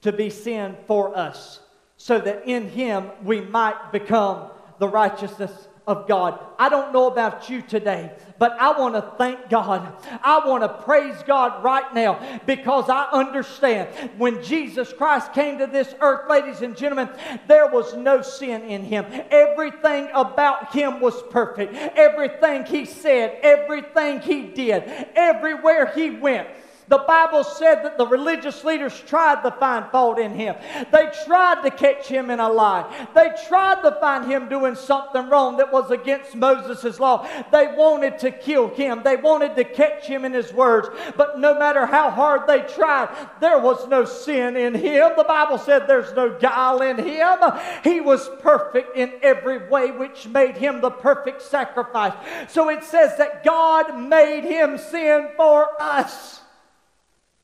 to 0.05 0.11
be 0.11 0.29
sin 0.29 0.77
for 0.85 1.17
us, 1.17 1.59
so 1.97 2.19
that 2.19 2.47
in 2.47 2.69
him 2.69 3.09
we 3.23 3.41
might 3.41 3.91
become 3.91 4.49
the 4.79 4.87
righteousness 4.87 5.67
of 5.87 6.07
God. 6.07 6.39
I 6.59 6.69
don't 6.69 6.93
know 6.93 7.07
about 7.07 7.49
you 7.49 7.63
today, 7.63 8.11
but 8.37 8.51
I 8.59 8.77
want 8.79 8.93
to 8.93 9.01
thank 9.17 9.49
God. 9.49 9.91
I 10.23 10.47
want 10.47 10.61
to 10.61 10.69
praise 10.69 11.15
God 11.25 11.63
right 11.63 11.91
now 11.95 12.39
because 12.45 12.87
I 12.87 13.07
understand 13.11 14.11
when 14.19 14.43
Jesus 14.43 14.93
Christ 14.93 15.33
came 15.33 15.57
to 15.57 15.65
this 15.65 15.93
earth, 16.01 16.29
ladies 16.29 16.61
and 16.61 16.77
gentlemen, 16.77 17.09
there 17.47 17.67
was 17.67 17.95
no 17.95 18.21
sin 18.21 18.61
in 18.63 18.83
him. 18.83 19.05
Everything 19.31 20.09
about 20.13 20.71
him 20.71 20.99
was 20.99 21.19
perfect. 21.31 21.73
Everything 21.73 22.65
he 22.65 22.85
said, 22.85 23.39
everything 23.41 24.19
he 24.21 24.43
did, 24.43 24.83
everywhere 25.15 25.91
he 25.95 26.11
went, 26.11 26.47
The 26.87 26.99
Bible 26.99 27.43
said 27.43 27.83
that 27.83 27.97
the 27.97 28.05
religious 28.05 28.63
leaders 28.63 28.99
tried 29.07 29.41
to 29.43 29.51
find 29.51 29.89
fault 29.91 30.19
in 30.19 30.33
him. 30.33 30.55
They 30.91 31.11
tried 31.25 31.63
to 31.63 31.71
catch 31.71 32.07
him 32.07 32.29
in 32.29 32.39
a 32.39 32.49
lie. 32.49 33.07
They 33.15 33.31
tried 33.47 33.81
to 33.81 33.97
find 33.99 34.31
him 34.31 34.49
doing 34.49 34.75
something 34.75 35.27
wrong 35.29 35.57
that 35.57 35.73
was 35.73 35.89
against 35.89 36.35
Moses' 36.35 36.99
law. 36.99 37.27
They 37.51 37.67
wanted 37.67 38.19
to 38.19 38.31
kill 38.31 38.69
him. 38.69 39.01
They 39.03 39.15
wanted 39.15 39.55
to 39.55 39.63
catch 39.63 40.05
him 40.05 40.25
in 40.25 40.33
his 40.33 40.53
words. 40.53 40.89
But 41.17 41.39
no 41.39 41.57
matter 41.57 41.85
how 41.85 42.11
hard 42.11 42.47
they 42.47 42.61
tried, 42.61 43.09
there 43.39 43.59
was 43.59 43.87
no 43.87 44.05
sin 44.05 44.55
in 44.55 44.75
him. 44.75 45.13
The 45.17 45.23
Bible 45.23 45.57
said 45.57 45.87
there's 45.87 46.13
no 46.13 46.37
guile 46.37 46.81
in 46.81 46.97
him. 46.97 47.39
He 47.83 47.99
was 47.99 48.29
perfect 48.39 48.95
in 48.95 49.13
every 49.23 49.67
way, 49.67 49.91
which 49.91 50.27
made 50.27 50.55
him 50.55 50.81
the 50.81 50.91
perfect 50.91 51.41
sacrifice. 51.41 52.13
So 52.47 52.69
it 52.69 52.83
says 52.83 53.17
that 53.17 53.43
God 53.43 53.99
made 53.99 54.43
him 54.43 54.77
sin 54.77 55.29
for 55.35 55.69
us. 55.81 56.41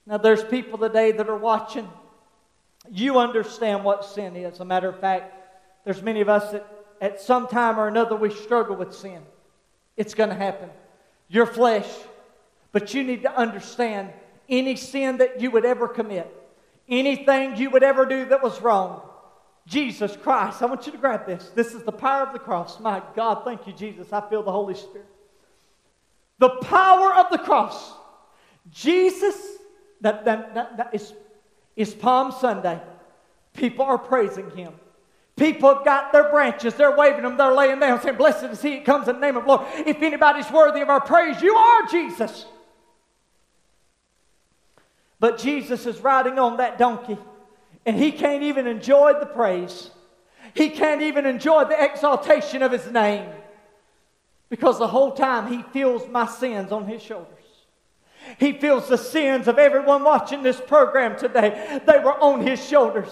Now, 0.06 0.18
there's 0.18 0.44
people 0.44 0.78
today 0.78 1.12
that 1.12 1.30
are 1.30 1.38
watching. 1.38 1.88
You 2.92 3.20
understand 3.20 3.84
what 3.84 4.04
sin 4.06 4.36
is. 4.36 4.54
As 4.54 4.60
a 4.60 4.66
matter 4.66 4.90
of 4.90 5.00
fact, 5.00 5.34
there's 5.86 6.02
many 6.02 6.22
of 6.22 6.30
us 6.30 6.52
that 6.52 6.68
at 7.00 7.22
some 7.22 7.48
time 7.48 7.80
or 7.80 7.88
another 7.88 8.16
we 8.16 8.34
struggle 8.34 8.76
with 8.76 8.94
sin. 8.94 9.22
It's 9.98 10.14
going 10.14 10.30
to 10.30 10.36
happen. 10.36 10.70
Your 11.28 11.46
flesh. 11.46 11.88
But 12.72 12.94
you 12.94 13.04
need 13.04 13.24
to 13.24 13.36
understand 13.36 14.12
any 14.50 14.76
sin 14.76 15.18
that 15.18 15.42
you 15.42 15.52
would 15.52 15.66
ever 15.66 15.88
commit, 15.88 16.30
anything 16.88 17.56
you 17.56 17.70
would 17.70 17.84
ever 17.84 18.06
do 18.06 18.26
that 18.26 18.44
was 18.44 18.62
wrong. 18.62 19.02
Jesus 19.68 20.18
Christ, 20.18 20.62
I 20.62 20.66
want 20.66 20.86
you 20.86 20.92
to 20.92 20.98
grab 20.98 21.26
this. 21.26 21.50
This 21.56 21.74
is 21.74 21.84
the 21.84 21.92
power 21.92 22.24
of 22.24 22.34
the 22.34 22.40
cross. 22.40 22.80
My 22.80 23.02
God, 23.16 23.44
thank 23.46 23.68
you, 23.68 23.74
Jesus. 23.74 24.12
I 24.12 24.28
feel 24.30 24.44
the 24.44 24.52
Holy 24.52 24.74
Spirit. 24.74 25.08
The 26.40 26.50
power 26.50 27.14
of 27.14 27.32
the 27.32 27.38
cross. 27.38 27.94
Jesus 28.72 29.51
that, 30.02 30.26
that, 30.26 30.56
that, 30.56 30.78
that 30.78 30.90
is, 30.94 31.14
is 31.76 31.94
Palm 31.94 32.32
Sunday. 32.32 32.80
People 33.54 33.86
are 33.86 33.98
praising 33.98 34.50
him. 34.52 34.74
People 35.36 35.74
have 35.74 35.86
got 35.86 36.12
their 36.12 36.30
branches, 36.30 36.76
they're 36.76 36.96
waving 36.96 37.24
them, 37.24 37.38
they're 37.38 37.54
laying 37.54 37.80
down, 37.80 38.02
saying, 38.02 38.18
Blessed 38.18 38.44
is 38.46 38.62
he 38.62 38.76
that 38.76 38.86
comes 38.86 39.08
in 39.08 39.16
the 39.16 39.22
name 39.22 39.38
of 39.38 39.44
the 39.44 39.50
Lord. 39.50 39.66
If 39.88 40.02
anybody's 40.02 40.50
worthy 40.52 40.82
of 40.82 40.90
our 40.90 41.02
praise, 41.02 41.42
you 41.42 41.56
are 41.56 41.88
Jesus. 41.88 42.46
But 45.20 45.40
Jesus 45.40 45.86
is 45.86 46.00
riding 46.00 46.38
on 46.38 46.58
that 46.58 46.78
donkey, 46.78 47.18
and 47.86 47.98
he 47.98 48.12
can't 48.12 48.44
even 48.44 48.68
enjoy 48.68 49.14
the 49.20 49.26
praise. 49.26 49.90
He 50.54 50.70
can't 50.70 51.02
even 51.02 51.26
enjoy 51.26 51.66
the 51.66 51.82
exaltation 51.82 52.62
of 52.62 52.72
his 52.72 52.92
name 52.92 53.30
because 54.50 54.78
the 54.80 54.88
whole 54.88 55.14
time 55.14 55.48
he 55.48 55.64
feels 55.72 56.08
my 56.10 56.28
sins 56.28 56.72
on 56.72 56.86
his 56.86 57.02
shoulders. 57.02 57.41
He 58.40 58.54
feels 58.54 58.88
the 58.88 58.98
sins 58.98 59.48
of 59.48 59.58
everyone 59.58 60.04
watching 60.04 60.44
this 60.44 60.60
program 60.60 61.18
today. 61.18 61.82
They 61.86 62.00
were 62.00 62.20
on 62.20 62.42
his 62.46 62.66
shoulders. 62.66 63.10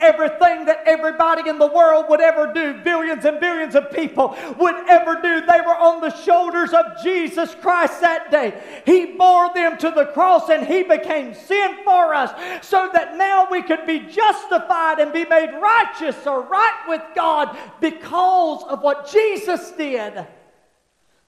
Everything 0.00 0.66
that 0.66 0.82
everybody 0.86 1.48
in 1.48 1.58
the 1.58 1.66
world 1.66 2.06
would 2.08 2.20
ever 2.20 2.52
do, 2.52 2.80
billions 2.82 3.24
and 3.24 3.40
billions 3.40 3.74
of 3.74 3.90
people 3.90 4.36
would 4.58 4.74
ever 4.88 5.20
do, 5.20 5.40
they 5.40 5.60
were 5.60 5.76
on 5.76 6.00
the 6.00 6.14
shoulders 6.22 6.72
of 6.72 7.02
Jesus 7.02 7.54
Christ 7.56 8.00
that 8.00 8.30
day. 8.30 8.60
He 8.86 9.06
bore 9.16 9.52
them 9.54 9.76
to 9.78 9.90
the 9.90 10.06
cross 10.06 10.48
and 10.48 10.66
He 10.66 10.82
became 10.82 11.34
sin 11.34 11.78
for 11.84 12.14
us 12.14 12.32
so 12.66 12.90
that 12.92 13.16
now 13.16 13.48
we 13.50 13.62
could 13.62 13.86
be 13.86 14.00
justified 14.00 14.98
and 14.98 15.12
be 15.12 15.24
made 15.24 15.52
righteous 15.60 16.26
or 16.26 16.42
right 16.42 16.84
with 16.88 17.02
God 17.14 17.56
because 17.80 18.64
of 18.68 18.82
what 18.82 19.10
Jesus 19.10 19.70
did. 19.72 20.26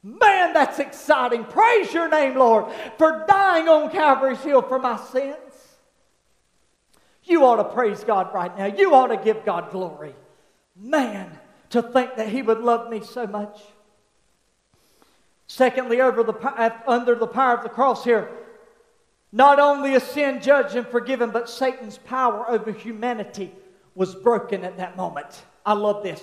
Man, 0.03 0.53
that's 0.53 0.81
exciting. 0.81 1.45
Praise 1.45 1.93
your 1.93 2.09
name, 2.09 2.37
Lord, 2.37 2.73
for 2.99 3.25
dying 3.29 3.69
on 3.69 3.91
Calvary's 3.91 4.41
Hill 4.41 4.63
for 4.63 4.79
my 4.79 4.97
sins. 4.97 5.37
You 7.25 7.45
ought 7.45 7.57
to 7.57 7.65
praise 7.65 8.03
God 8.03 8.35
right 8.35 8.57
now. 8.59 8.67
You 8.67 8.95
ought 8.95 9.09
to 9.09 9.17
give 9.17 9.45
God 9.45 9.71
glory. 9.71 10.15
Man, 10.77 11.39
to 11.71 11.83
think 11.83 12.17
that 12.17 12.29
He 12.29 12.43
would 12.43 12.59
love 12.59 12.91
me 12.91 13.01
so 13.01 13.29
much. 13.29 13.61
Secondly, 15.47 16.01
over 16.01 16.25
the, 16.25 16.73
under 16.87 17.15
the 17.15 17.27
power 17.27 17.57
of 17.57 17.63
the 17.63 17.69
cross 17.69 18.03
here, 18.03 18.31
not 19.31 19.61
only 19.61 19.93
is 19.93 20.03
sin 20.03 20.43
judged 20.43 20.75
and 20.75 20.87
forgiven, 20.87 21.31
but 21.31 21.49
Satan's 21.49 21.99
power 21.99 22.51
over 22.51 22.73
humanity 22.73 23.53
was 23.95 24.15
broken 24.15 24.65
at 24.65 24.79
that 24.79 24.97
moment. 24.97 25.45
I 25.65 25.75
love 25.75 26.03
this. 26.03 26.23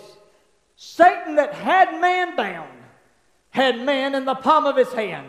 Satan 0.76 1.36
that 1.36 1.54
had 1.54 2.00
man 2.02 2.36
bound 2.36 2.79
had 3.52 3.82
man 3.82 4.16
in 4.16 4.26
the 4.26 4.36
palm 4.36 4.66
of 4.66 4.76
his 4.76 4.92
hand. 4.94 5.28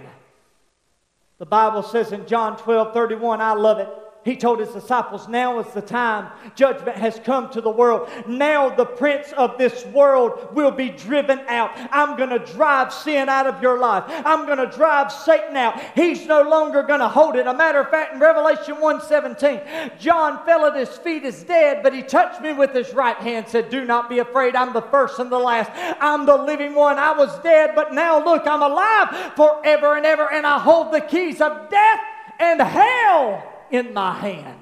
The 1.39 1.47
Bible 1.47 1.83
says 1.83 2.13
in 2.13 2.27
John 2.27 2.57
12 2.57 2.93
31, 2.93 3.41
I 3.41 3.55
love 3.55 3.79
it 3.79 3.89
he 4.23 4.37
told 4.37 4.59
his 4.59 4.69
disciples, 4.69 5.29
Now 5.29 5.61
is 5.61 5.73
the 5.73 5.81
time. 5.81 6.31
Judgment 6.55 6.99
has 6.99 7.19
come 7.25 7.49
to 7.51 7.63
the 7.63 7.71
world. 7.71 8.11
Now 8.29 8.69
the 8.69 8.85
prince 8.85 9.33
of 9.33 9.57
this 9.57 9.87
world 9.87 10.55
will 10.55 10.71
be 10.71 10.91
driven 10.91 11.41
out. 11.49 11.71
I'm 11.91 12.19
going 12.19 12.29
to 12.29 12.53
drive 12.53 12.93
sin 12.93 13.31
out 13.31 13.47
of 13.47 13.63
your 13.63 13.79
life. 13.79 14.05
I'm 14.09 14.45
going 14.45 14.59
to 14.59 14.77
drive 14.77 15.11
Satan 15.11 15.57
out. 15.57 15.81
He's 15.95 16.27
no 16.27 16.43
longer 16.43 16.83
going 16.83 17.01
to 17.01 17.09
hold 17.09 17.37
it. 17.37 17.47
A 17.47 17.55
matter 17.55 17.81
of 17.81 17.89
fact, 17.89 18.13
in 18.13 18.21
Revelation 18.21 18.77
1:17, 18.77 19.99
John 19.99 20.45
fell 20.45 20.67
at 20.67 20.77
his 20.77 20.91
feet 20.99 21.25
as 21.25 21.43
dead, 21.43 21.83
but 21.83 21.95
he 21.95 22.03
touched 22.03 22.43
me 22.43 22.53
with 22.53 22.75
his 22.75 22.93
right 22.93 23.17
hand, 23.17 23.49
said, 23.49 23.71
Do 23.71 23.87
not 23.87 24.11
be 24.11 24.19
afraid. 24.19 24.55
I'm 24.55 24.75
the 24.75 24.83
first 24.83 25.19
and 25.19 25.33
the 25.33 25.39
last. 25.39 25.71
I'm 25.99 26.27
the 26.27 26.37
living 26.37 26.75
one. 26.75 26.99
I 26.99 27.13
was 27.13 27.39
dead, 27.39 27.73
but 27.75 27.95
now 27.95 28.23
look, 28.23 28.47
I'm 28.47 28.63
alive 28.63 29.33
forever 29.35 29.97
and 29.97 30.05
ever, 30.05 30.31
and 30.31 30.47
I 30.47 30.59
hold 30.59 30.93
the 30.93 31.01
keys 31.01 31.41
of 31.41 31.71
death 31.71 32.01
and 32.39 32.61
hell 32.61 33.50
in 33.71 33.95
my 33.95 34.13
hand. 34.15 34.60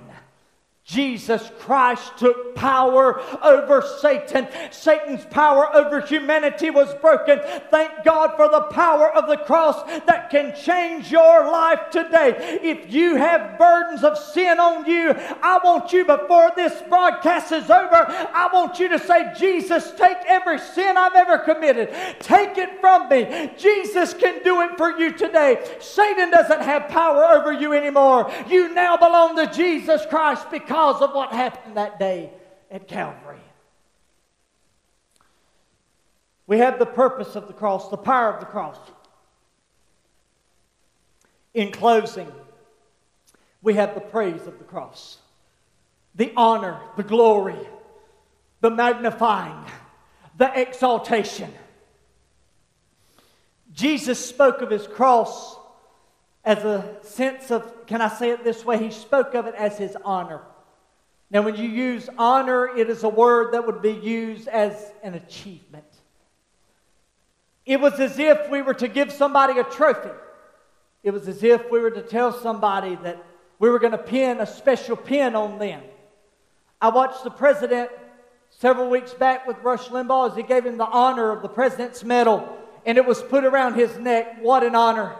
Jesus 0.88 1.50
Christ 1.58 2.16
took 2.16 2.54
power 2.54 3.20
over 3.44 3.82
Satan. 4.00 4.48
Satan's 4.70 5.24
power 5.26 5.68
over 5.76 6.00
humanity 6.00 6.70
was 6.70 6.94
broken. 6.94 7.40
Thank 7.70 8.04
God 8.04 8.36
for 8.36 8.48
the 8.48 8.62
power 8.72 9.14
of 9.14 9.28
the 9.28 9.36
cross 9.36 9.84
that 10.06 10.30
can 10.30 10.56
change 10.56 11.12
your 11.12 11.44
life 11.52 11.90
today. 11.90 12.58
If 12.62 12.90
you 12.90 13.16
have 13.16 13.58
burdens 13.58 14.02
of 14.02 14.16
sin 14.16 14.58
on 14.58 14.86
you, 14.86 15.10
I 15.42 15.60
want 15.62 15.92
you, 15.92 16.06
before 16.06 16.52
this 16.56 16.80
broadcast 16.88 17.52
is 17.52 17.68
over, 17.68 18.06
I 18.08 18.48
want 18.50 18.80
you 18.80 18.88
to 18.88 18.98
say, 18.98 19.34
Jesus, 19.38 19.90
take 19.90 20.16
every 20.26 20.58
sin 20.58 20.96
I've 20.96 21.14
ever 21.14 21.36
committed. 21.36 21.94
Take 22.18 22.56
it 22.56 22.80
from 22.80 23.10
me. 23.10 23.50
Jesus 23.58 24.14
can 24.14 24.42
do 24.42 24.62
it 24.62 24.78
for 24.78 24.98
you 24.98 25.12
today. 25.12 25.62
Satan 25.80 26.30
doesn't 26.30 26.62
have 26.62 26.88
power 26.88 27.24
over 27.24 27.52
you 27.52 27.74
anymore. 27.74 28.32
You 28.48 28.72
now 28.72 28.96
belong 28.96 29.36
to 29.36 29.52
Jesus 29.52 30.06
Christ 30.06 30.50
because 30.50 30.77
because 30.78 31.02
of 31.02 31.12
what 31.12 31.32
happened 31.32 31.76
that 31.76 31.98
day 31.98 32.30
at 32.70 32.86
Calvary. 32.86 33.40
We 36.46 36.58
have 36.58 36.78
the 36.78 36.86
purpose 36.86 37.34
of 37.34 37.48
the 37.48 37.52
cross, 37.52 37.88
the 37.88 37.96
power 37.96 38.32
of 38.32 38.38
the 38.38 38.46
cross. 38.46 38.78
In 41.52 41.72
closing, 41.72 42.30
we 43.60 43.74
have 43.74 43.96
the 43.96 44.00
praise 44.00 44.46
of 44.46 44.58
the 44.58 44.64
cross, 44.64 45.18
the 46.14 46.32
honor, 46.36 46.78
the 46.96 47.02
glory, 47.02 47.58
the 48.60 48.70
magnifying, 48.70 49.64
the 50.36 50.60
exaltation. 50.60 51.52
Jesus 53.72 54.24
spoke 54.24 54.62
of 54.62 54.70
his 54.70 54.86
cross 54.86 55.56
as 56.44 56.58
a 56.58 56.98
sense 57.02 57.50
of, 57.50 57.84
can 57.88 58.00
I 58.00 58.08
say 58.08 58.30
it 58.30 58.44
this 58.44 58.64
way? 58.64 58.78
He 58.78 58.92
spoke 58.92 59.34
of 59.34 59.46
it 59.46 59.56
as 59.56 59.76
his 59.76 59.96
honor. 60.04 60.42
Now, 61.30 61.42
when 61.42 61.56
you 61.56 61.68
use 61.68 62.08
honor, 62.16 62.68
it 62.74 62.88
is 62.88 63.04
a 63.04 63.08
word 63.08 63.52
that 63.52 63.66
would 63.66 63.82
be 63.82 63.92
used 63.92 64.48
as 64.48 64.74
an 65.02 65.14
achievement. 65.14 65.84
It 67.66 67.80
was 67.80 68.00
as 68.00 68.18
if 68.18 68.48
we 68.48 68.62
were 68.62 68.74
to 68.74 68.88
give 68.88 69.12
somebody 69.12 69.58
a 69.58 69.64
trophy. 69.64 70.08
It 71.02 71.10
was 71.10 71.28
as 71.28 71.42
if 71.42 71.70
we 71.70 71.80
were 71.80 71.90
to 71.90 72.00
tell 72.00 72.32
somebody 72.32 72.96
that 73.02 73.22
we 73.58 73.68
were 73.68 73.78
going 73.78 73.92
to 73.92 73.98
pin 73.98 74.40
a 74.40 74.46
special 74.46 74.96
pin 74.96 75.34
on 75.36 75.58
them. 75.58 75.82
I 76.80 76.88
watched 76.88 77.24
the 77.24 77.30
president 77.30 77.90
several 78.50 78.88
weeks 78.88 79.12
back 79.12 79.46
with 79.46 79.58
Rush 79.62 79.88
Limbaugh 79.88 80.30
as 80.30 80.36
he 80.36 80.42
gave 80.42 80.64
him 80.64 80.78
the 80.78 80.86
honor 80.86 81.30
of 81.30 81.42
the 81.42 81.48
President's 81.48 82.02
Medal, 82.02 82.56
and 82.86 82.96
it 82.96 83.04
was 83.04 83.22
put 83.22 83.44
around 83.44 83.74
his 83.74 83.98
neck. 83.98 84.38
What 84.40 84.62
an 84.62 84.74
honor! 84.74 85.14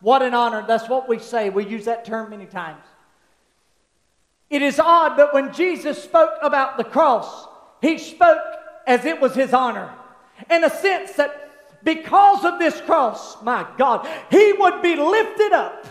What 0.00 0.20
an 0.20 0.34
honor. 0.34 0.64
That's 0.66 0.88
what 0.88 1.08
we 1.08 1.18
say. 1.18 1.48
We 1.48 1.64
use 1.64 1.86
that 1.86 2.04
term 2.04 2.30
many 2.30 2.46
times. 2.46 2.84
It 4.48 4.62
is 4.62 4.78
odd, 4.78 5.16
but 5.16 5.34
when 5.34 5.52
Jesus 5.52 6.02
spoke 6.02 6.34
about 6.42 6.76
the 6.76 6.84
cross, 6.84 7.48
he 7.82 7.98
spoke 7.98 8.38
as 8.86 9.04
it 9.04 9.20
was 9.20 9.34
his 9.34 9.52
honor. 9.52 9.92
In 10.50 10.64
a 10.64 10.70
sense 10.70 11.12
that 11.12 11.84
because 11.84 12.44
of 12.44 12.58
this 12.58 12.80
cross, 12.82 13.42
my 13.42 13.66
God, 13.76 14.06
he 14.30 14.52
would 14.52 14.82
be 14.82 14.96
lifted 14.96 15.52
up 15.52 15.86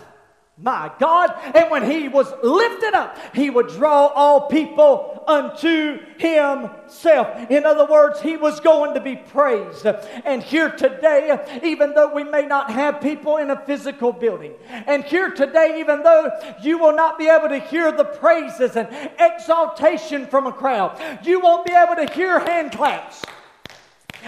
my 0.58 0.90
God. 1.00 1.34
And 1.54 1.70
when 1.70 1.90
he 1.90 2.08
was 2.08 2.32
lifted 2.42 2.94
up, 2.94 3.18
he 3.34 3.50
would 3.50 3.68
draw 3.68 4.08
all 4.08 4.48
people 4.48 5.24
unto 5.28 6.00
himself. 6.18 7.52
In 7.52 7.66
other 7.66 7.86
words, 7.86 8.22
he 8.22 8.38
was 8.38 8.60
going 8.62 8.94
to 8.94 9.02
be 9.02 9.18
praised. 9.18 9.86
And 9.86 10.42
here 10.42 10.70
today, 10.70 11.60
even 11.64 11.94
though 11.94 12.14
we 12.14 12.24
may 12.24 12.46
not 12.46 12.72
have 12.72 13.02
people 13.02 13.38
in 13.38 13.50
a 13.50 13.66
physical 13.66 14.14
building, 14.14 14.54
and 14.70 15.04
here 15.04 15.30
today, 15.30 15.80
even 15.80 16.04
though 16.04 16.32
you 16.62 16.78
will 16.78 16.96
not 16.96 17.18
be 17.18 17.28
able 17.28 17.50
to 17.50 17.60
hear 17.60 17.92
the 17.92 18.06
praises 18.06 18.78
and 18.78 18.88
exaltation 19.20 20.26
from 20.26 20.48
a 20.48 20.54
crowd, 20.54 20.98
you 21.24 21.42
won't 21.42 21.66
be 21.66 21.74
able 21.74 21.96
to 21.96 22.12
hear 22.14 22.40
hand 22.40 22.72
claps 22.72 23.24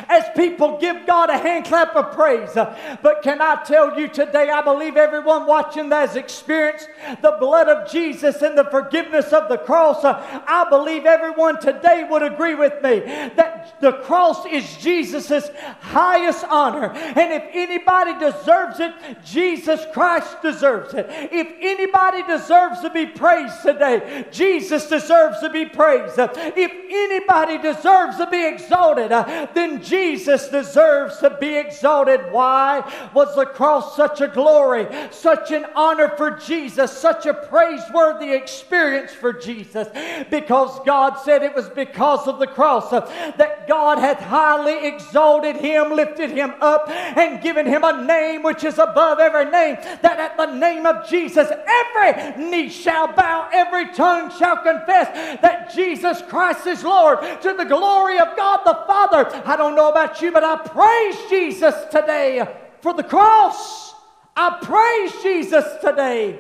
as 0.09 0.23
people 0.35 0.77
give 0.79 1.05
God 1.05 1.29
a 1.29 1.37
hand 1.37 1.65
clap 1.65 1.95
of 1.95 2.13
praise. 2.13 2.53
But 2.53 3.21
can 3.21 3.41
I 3.41 3.63
tell 3.63 3.99
you 3.99 4.07
today, 4.07 4.49
I 4.49 4.61
believe 4.61 4.97
everyone 4.97 5.45
watching 5.45 5.89
that 5.89 6.09
has 6.09 6.15
experienced 6.15 6.89
the 7.21 7.37
blood 7.39 7.67
of 7.67 7.89
Jesus 7.91 8.41
and 8.41 8.57
the 8.57 8.65
forgiveness 8.65 9.33
of 9.33 9.49
the 9.49 9.57
cross. 9.57 9.99
I 10.03 10.65
believe 10.69 11.05
everyone 11.05 11.59
today 11.59 12.05
would 12.09 12.23
agree 12.23 12.55
with 12.55 12.81
me 12.81 12.99
that 12.99 13.77
the 13.81 13.93
cross 13.93 14.45
is 14.45 14.77
Jesus' 14.77 15.49
highest 15.81 16.43
honor. 16.45 16.91
And 16.93 17.33
if 17.33 17.43
anybody 17.53 18.13
deserves 18.19 18.79
it, 18.79 18.93
Jesus 19.23 19.85
Christ 19.93 20.41
deserves 20.41 20.93
it. 20.93 21.07
If 21.09 21.47
anybody 21.59 22.23
deserves 22.23 22.81
to 22.81 22.89
be 22.89 23.05
praised 23.05 23.61
today, 23.61 24.25
Jesus 24.31 24.87
deserves 24.87 25.39
to 25.39 25.49
be 25.49 25.65
praised. 25.65 26.15
If 26.17 26.71
anybody 26.71 27.57
deserves 27.57 28.17
to 28.17 28.27
be 28.29 28.45
exalted, 28.47 29.11
then 29.53 29.81
Jesus 29.87 30.47
deserves 30.49 31.17
to 31.19 31.29
be 31.39 31.55
exalted. 31.55 32.31
Why 32.31 32.81
was 33.13 33.35
the 33.35 33.45
cross 33.45 33.95
such 33.95 34.21
a 34.21 34.27
glory, 34.27 34.87
such 35.11 35.51
an 35.51 35.65
honor 35.75 36.09
for 36.17 36.31
Jesus, 36.31 36.91
such 36.91 37.25
a 37.25 37.33
praiseworthy 37.33 38.33
experience 38.33 39.11
for 39.11 39.33
Jesus? 39.33 39.87
Because 40.29 40.79
God 40.85 41.15
said 41.15 41.43
it 41.43 41.55
was 41.55 41.69
because 41.69 42.27
of 42.27 42.39
the 42.39 42.47
cross 42.47 42.91
uh, 42.91 43.01
that 43.37 43.67
God 43.67 43.99
hath 43.99 44.19
highly 44.19 44.87
exalted 44.87 45.55
him, 45.55 45.95
lifted 45.95 46.31
him 46.31 46.53
up, 46.61 46.89
and 46.89 47.41
given 47.41 47.65
him 47.65 47.83
a 47.83 48.03
name 48.03 48.43
which 48.43 48.63
is 48.63 48.77
above 48.77 49.19
every 49.19 49.45
name, 49.45 49.77
that 50.01 50.19
at 50.19 50.37
the 50.37 50.45
name 50.45 50.85
of 50.85 51.07
Jesus 51.07 51.49
every 51.49 52.43
knee 52.49 52.69
shall 52.69 53.07
bow, 53.07 53.49
every 53.51 53.93
tongue 53.93 54.31
shall 54.37 54.57
confess 54.57 55.41
that 55.41 55.71
Jesus 55.73 56.21
Christ 56.23 56.67
is 56.67 56.83
Lord 56.83 57.19
to 57.41 57.53
the 57.53 57.65
glory 57.65 58.19
of 58.19 58.35
God 58.35 58.63
the 58.65 58.83
Father. 58.87 59.29
I 59.45 59.55
don't 59.55 59.75
know 59.77 59.89
about 59.89 60.21
you, 60.21 60.31
but 60.31 60.43
I 60.43 60.57
praise 60.57 61.29
Jesus 61.29 61.75
today 61.91 62.45
for 62.81 62.93
the 62.93 63.03
cross. 63.03 63.93
I 64.35 64.57
praise 64.61 65.13
Jesus 65.21 65.63
today 65.81 66.39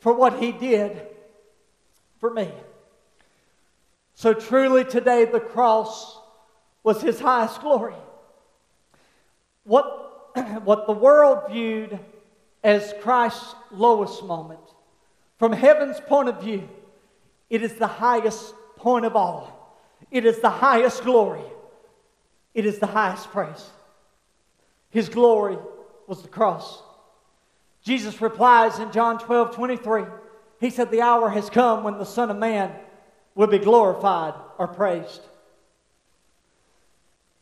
for 0.00 0.12
what 0.12 0.40
he 0.40 0.50
did 0.52 1.06
for 2.18 2.30
me. 2.30 2.50
So 4.14 4.34
truly 4.34 4.84
today 4.84 5.24
the 5.24 5.40
cross 5.40 6.18
was 6.82 7.00
his 7.00 7.20
highest 7.20 7.60
glory. 7.60 7.94
What, 9.62 10.32
what 10.64 10.86
the 10.86 10.92
world 10.92 11.50
viewed 11.50 11.98
as 12.64 12.92
Christ's 13.02 13.54
lowest 13.70 14.24
moment, 14.24 14.60
from 15.38 15.52
heaven's 15.52 16.00
point 16.00 16.28
of 16.28 16.42
view, 16.42 16.68
it 17.50 17.62
is 17.62 17.74
the 17.74 17.86
highest 17.86 18.52
point 18.76 19.04
of 19.04 19.14
all. 19.14 19.78
It 20.10 20.24
is 20.24 20.40
the 20.40 20.50
highest 20.50 21.04
glory. 21.04 21.44
It 22.54 22.66
is 22.66 22.78
the 22.78 22.86
highest 22.86 23.30
praise. 23.30 23.70
His 24.90 25.08
glory 25.08 25.58
was 26.06 26.22
the 26.22 26.28
cross. 26.28 26.82
Jesus 27.82 28.20
replies 28.20 28.78
in 28.78 28.92
John 28.92 29.18
12 29.18 29.54
23. 29.54 30.04
He 30.60 30.70
said, 30.70 30.90
The 30.90 31.02
hour 31.02 31.28
has 31.28 31.50
come 31.50 31.84
when 31.84 31.98
the 31.98 32.04
Son 32.04 32.30
of 32.30 32.38
Man 32.38 32.72
will 33.34 33.48
be 33.48 33.58
glorified 33.58 34.34
or 34.56 34.68
praised. 34.68 35.20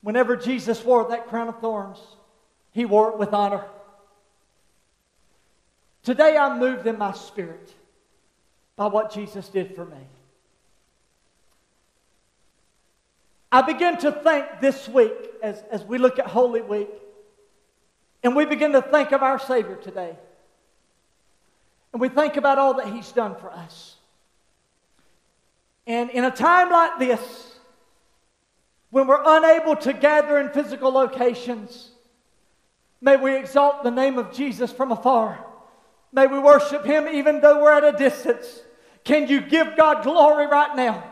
Whenever 0.00 0.34
Jesus 0.34 0.84
wore 0.84 1.08
that 1.08 1.28
crown 1.28 1.48
of 1.48 1.60
thorns, 1.60 1.98
he 2.72 2.84
wore 2.84 3.10
it 3.10 3.18
with 3.18 3.32
honor. 3.32 3.64
Today 6.02 6.36
I'm 6.36 6.58
moved 6.58 6.86
in 6.86 6.98
my 6.98 7.12
spirit 7.12 7.72
by 8.74 8.86
what 8.86 9.12
Jesus 9.12 9.48
did 9.48 9.76
for 9.76 9.84
me. 9.84 10.08
I 13.52 13.60
begin 13.60 13.98
to 13.98 14.10
think 14.10 14.46
this 14.62 14.88
week, 14.88 15.12
as, 15.42 15.62
as 15.70 15.84
we 15.84 15.98
look 15.98 16.18
at 16.18 16.26
Holy 16.26 16.62
Week, 16.62 16.88
and 18.22 18.34
we 18.34 18.46
begin 18.46 18.72
to 18.72 18.80
think 18.80 19.12
of 19.12 19.22
our 19.22 19.38
Savior 19.38 19.76
today. 19.76 20.16
And 21.92 22.00
we 22.00 22.08
think 22.08 22.38
about 22.38 22.56
all 22.56 22.74
that 22.74 22.88
He's 22.88 23.12
done 23.12 23.36
for 23.36 23.52
us. 23.52 23.96
And 25.86 26.08
in 26.08 26.24
a 26.24 26.30
time 26.30 26.70
like 26.70 26.98
this, 26.98 27.20
when 28.88 29.06
we're 29.06 29.22
unable 29.22 29.76
to 29.76 29.92
gather 29.92 30.38
in 30.38 30.48
physical 30.48 30.90
locations, 30.90 31.90
may 33.02 33.16
we 33.18 33.36
exalt 33.36 33.82
the 33.82 33.90
name 33.90 34.16
of 34.16 34.32
Jesus 34.32 34.72
from 34.72 34.92
afar. 34.92 35.44
May 36.10 36.26
we 36.26 36.38
worship 36.38 36.86
Him 36.86 37.06
even 37.06 37.42
though 37.42 37.62
we're 37.62 37.72
at 37.72 37.84
a 37.84 37.98
distance. 37.98 38.62
Can 39.04 39.28
you 39.28 39.42
give 39.42 39.76
God 39.76 40.04
glory 40.04 40.46
right 40.46 40.74
now? 40.74 41.11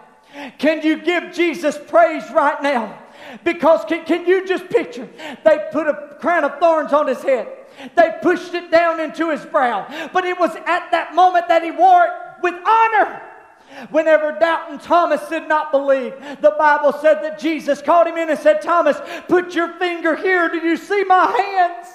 Can 0.59 0.83
you 0.83 0.99
give 1.03 1.33
Jesus 1.33 1.79
praise 1.89 2.31
right 2.31 2.63
now? 2.63 2.99
Because 3.45 3.85
can, 3.85 4.05
can 4.05 4.27
you 4.27 4.47
just 4.47 4.69
picture? 4.69 5.09
They 5.45 5.67
put 5.73 5.87
a 5.87 6.17
crown 6.21 6.45
of 6.45 6.59
thorns 6.59 6.93
on 6.93 7.07
his 7.07 7.23
head. 7.23 7.49
They 7.95 8.15
pushed 8.23 8.55
it 8.55 8.71
down 8.71 9.01
into 9.01 9.31
his 9.31 9.45
brow. 9.45 9.87
But 10.13 10.25
it 10.25 10.39
was 10.39 10.55
at 10.67 10.91
that 10.91 11.15
moment 11.15 11.49
that 11.49 11.63
he 11.63 11.71
wore 11.71 12.05
it 12.05 12.13
with 12.43 12.55
honor. 12.67 13.23
Whenever 13.91 14.37
Doubting 14.39 14.79
Thomas 14.79 15.27
did 15.29 15.49
not 15.49 15.71
believe, 15.71 16.15
the 16.41 16.55
Bible 16.59 16.93
said 16.93 17.23
that 17.23 17.39
Jesus 17.39 17.81
called 17.81 18.09
him 18.09 18.17
in 18.17 18.29
and 18.29 18.39
said, 18.39 18.61
Thomas, 18.61 18.97
put 19.29 19.55
your 19.55 19.75
finger 19.75 20.17
here. 20.17 20.49
Do 20.49 20.59
you 20.59 20.77
see 20.77 21.05
my 21.05 21.31
hands? 21.31 21.87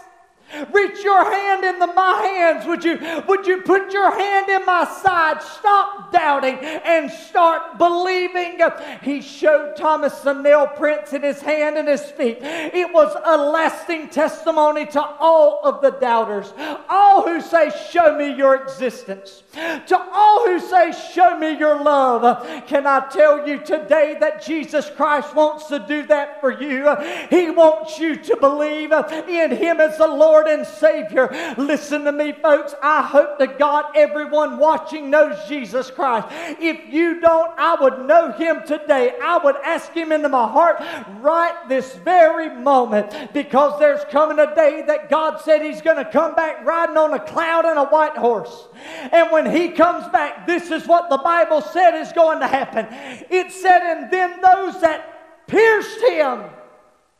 Reach 0.71 1.03
your 1.03 1.23
hand 1.23 1.65
into 1.65 1.87
my 1.87 2.21
hands. 2.21 2.65
Would 2.65 2.83
you, 2.83 2.99
would 3.27 3.45
you 3.47 3.61
put 3.61 3.91
your 3.91 4.11
hand 4.17 4.47
in 4.47 4.65
my 4.65 4.85
side? 4.85 5.41
Stop 5.41 6.11
doubting 6.11 6.55
and 6.55 7.11
start 7.11 7.77
believing. 7.77 8.59
He 9.01 9.21
showed 9.21 9.75
Thomas 9.75 10.19
the 10.19 10.33
nail 10.33 10.67
prints 10.67 11.13
in 11.13 11.23
his 11.23 11.41
hand 11.41 11.77
and 11.77 11.87
his 11.87 12.03
feet. 12.03 12.37
It 12.41 12.93
was 12.93 13.15
a 13.25 13.37
lasting 13.37 14.09
testimony 14.09 14.85
to 14.87 15.01
all 15.01 15.61
of 15.63 15.81
the 15.81 15.91
doubters, 15.91 16.53
all 16.89 17.23
who 17.23 17.41
say, 17.41 17.71
Show 17.91 18.15
me 18.17 18.33
your 18.35 18.55
existence, 18.63 19.43
to 19.53 19.99
all 20.13 20.45
who 20.45 20.59
say, 20.59 20.93
Show 21.13 21.37
me 21.37 21.57
your 21.57 21.83
love. 21.83 22.45
Can 22.67 22.87
I 22.87 23.07
tell 23.09 23.47
you 23.47 23.59
today 23.59 24.15
that 24.19 24.45
Jesus 24.45 24.89
Christ 24.89 25.35
wants 25.35 25.67
to 25.67 25.79
do 25.79 26.05
that 26.07 26.39
for 26.39 26.51
you? 26.51 26.95
He 27.29 27.49
wants 27.49 27.99
you 27.99 28.15
to 28.15 28.37
believe 28.37 28.91
in 28.91 29.51
Him 29.51 29.81
as 29.81 29.97
the 29.97 30.07
Lord 30.07 30.34
Lord 30.35 30.47
and 30.47 30.67
Savior. 30.67 31.29
Listen 31.57 32.03
to 32.03 32.11
me, 32.11 32.33
folks. 32.33 32.75
I 32.83 33.03
hope 33.03 33.39
to 33.39 33.47
God 33.47 33.85
everyone 33.95 34.57
watching 34.57 35.09
knows 35.09 35.37
Jesus 35.47 35.89
Christ. 35.89 36.27
If 36.59 36.93
you 36.93 37.21
don't, 37.21 37.57
I 37.57 37.77
would 37.79 38.05
know 38.05 38.33
Him 38.33 38.61
today. 38.67 39.13
I 39.23 39.37
would 39.37 39.55
ask 39.63 39.93
Him 39.93 40.11
into 40.11 40.27
my 40.27 40.45
heart 40.45 40.81
right 41.21 41.55
this 41.69 41.95
very 41.95 42.49
moment 42.49 43.33
because 43.33 43.79
there's 43.79 44.03
coming 44.11 44.39
a 44.39 44.53
day 44.53 44.83
that 44.87 45.09
God 45.09 45.39
said 45.39 45.61
He's 45.61 45.81
going 45.81 46.03
to 46.03 46.11
come 46.11 46.35
back 46.35 46.65
riding 46.65 46.97
on 46.97 47.13
a 47.13 47.19
cloud 47.19 47.63
and 47.63 47.79
a 47.79 47.85
white 47.85 48.17
horse. 48.17 48.67
And 49.13 49.31
when 49.31 49.49
He 49.49 49.69
comes 49.69 50.05
back, 50.09 50.45
this 50.45 50.69
is 50.69 50.85
what 50.85 51.09
the 51.09 51.17
Bible 51.17 51.61
said 51.61 51.97
is 51.97 52.11
going 52.11 52.41
to 52.41 52.47
happen. 52.47 52.87
It 53.29 53.53
said, 53.53 53.81
and 53.83 54.11
then 54.11 54.41
those 54.41 54.81
that 54.81 55.47
pierced 55.47 56.01
Him, 56.01 56.43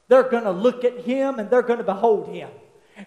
they're 0.10 0.30
going 0.30 0.44
to 0.44 0.52
look 0.52 0.84
at 0.84 1.00
Him 1.00 1.40
and 1.40 1.50
they're 1.50 1.62
going 1.62 1.80
to 1.80 1.86
behold 1.86 2.28
Him 2.28 2.50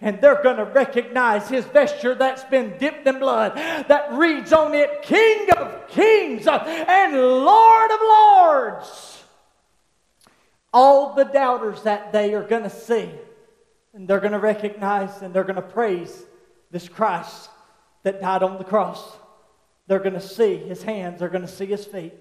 and 0.01 0.21
they're 0.21 0.41
going 0.43 0.57
to 0.57 0.65
recognize 0.65 1.49
his 1.49 1.65
vesture 1.65 2.15
that's 2.15 2.43
been 2.45 2.77
dipped 2.77 3.07
in 3.07 3.19
blood 3.19 3.55
that 3.55 4.13
reads 4.13 4.53
on 4.53 4.73
it 4.73 5.01
King 5.01 5.49
of 5.51 5.87
Kings 5.87 6.47
and 6.47 7.13
Lord 7.13 7.91
of 7.91 7.99
Lords. 8.01 9.23
All 10.71 11.15
the 11.15 11.25
doubters 11.25 11.81
that 11.83 12.13
day 12.13 12.33
are 12.33 12.43
going 12.43 12.63
to 12.63 12.69
see 12.69 13.09
and 13.93 14.07
they're 14.07 14.19
going 14.19 14.33
to 14.33 14.39
recognize 14.39 15.21
and 15.21 15.33
they're 15.33 15.43
going 15.43 15.55
to 15.55 15.61
praise 15.61 16.23
this 16.71 16.87
Christ 16.87 17.49
that 18.03 18.21
died 18.21 18.43
on 18.43 18.57
the 18.57 18.63
cross. 18.63 19.03
They're 19.87 19.99
going 19.99 20.13
to 20.13 20.21
see 20.21 20.55
his 20.57 20.83
hands, 20.83 21.19
they're 21.19 21.29
going 21.29 21.45
to 21.45 21.47
see 21.47 21.65
his 21.65 21.85
feet, 21.85 22.13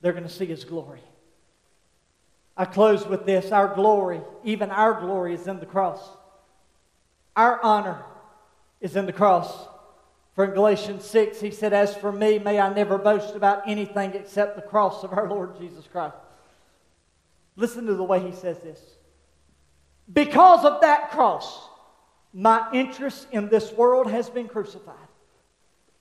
they're 0.00 0.12
going 0.12 0.24
to 0.24 0.30
see 0.30 0.46
his 0.46 0.64
glory. 0.64 1.02
I 2.56 2.64
close 2.64 3.06
with 3.06 3.26
this 3.26 3.52
our 3.52 3.74
glory, 3.74 4.20
even 4.44 4.70
our 4.70 5.00
glory, 5.00 5.34
is 5.34 5.46
in 5.46 5.60
the 5.60 5.66
cross. 5.66 6.00
Our 7.36 7.62
honor 7.62 8.04
is 8.80 8.96
in 8.96 9.06
the 9.06 9.12
cross. 9.12 9.68
For 10.34 10.44
in 10.44 10.50
Galatians 10.52 11.04
6, 11.04 11.40
he 11.40 11.50
said, 11.50 11.72
As 11.72 11.94
for 11.96 12.10
me, 12.10 12.38
may 12.38 12.58
I 12.58 12.72
never 12.72 12.98
boast 12.98 13.36
about 13.36 13.68
anything 13.68 14.14
except 14.14 14.56
the 14.56 14.62
cross 14.62 15.04
of 15.04 15.12
our 15.12 15.28
Lord 15.28 15.58
Jesus 15.58 15.86
Christ. 15.86 16.16
Listen 17.56 17.86
to 17.86 17.94
the 17.94 18.02
way 18.02 18.20
he 18.20 18.32
says 18.32 18.58
this. 18.58 18.80
Because 20.12 20.64
of 20.64 20.80
that 20.80 21.10
cross, 21.12 21.68
my 22.32 22.68
interest 22.72 23.28
in 23.30 23.48
this 23.48 23.72
world 23.72 24.10
has 24.10 24.28
been 24.28 24.48
crucified. 24.48 24.96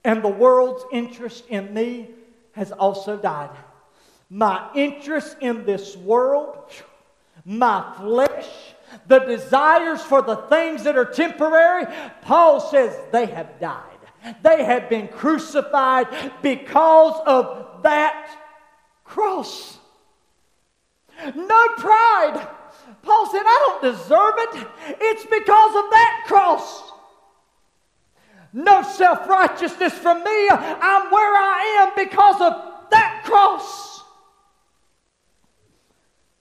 and 0.04 0.22
the 0.22 0.28
world's 0.28 0.84
interest 0.92 1.46
in 1.48 1.74
me 1.74 2.10
has 2.52 2.74
also 2.74 3.16
died. 3.16 3.56
My 4.30 4.70
interest 4.76 5.38
in 5.40 5.66
this 5.66 5.96
world, 5.96 6.58
my 7.46 7.94
flesh, 7.98 8.73
the 9.08 9.20
desires 9.20 10.02
for 10.02 10.22
the 10.22 10.36
things 10.36 10.84
that 10.84 10.98
are 10.98 11.06
temporary, 11.06 11.86
Paul 12.22 12.60
says 12.60 12.98
they 13.12 13.26
have 13.28 13.60
died. 13.60 13.84
They 14.42 14.64
have 14.64 14.90
been 14.90 15.08
crucified 15.08 16.08
because 16.42 17.22
of 17.26 17.84
that 17.84 18.38
cross. 19.04 19.78
No 21.36 21.68
pride. 21.78 22.48
Paul 23.02 23.30
said, 23.32 23.44
I 23.46 23.80
don't 23.82 23.94
deserve 23.94 24.34
it. 24.38 24.68
It's 25.02 25.26
because 25.26 25.76
of 25.76 25.92
that 25.92 26.24
cross. 26.28 26.92
No 28.54 28.84
self 28.84 29.28
righteousness 29.28 29.94
from 29.94 30.24
me. 30.24 30.50
I'm 30.50 31.12
where 31.12 31.36
I 31.36 31.88
am 31.88 32.06
because 32.06 32.36
of 32.36 32.90
that 32.92 33.24
cross. 33.26 33.93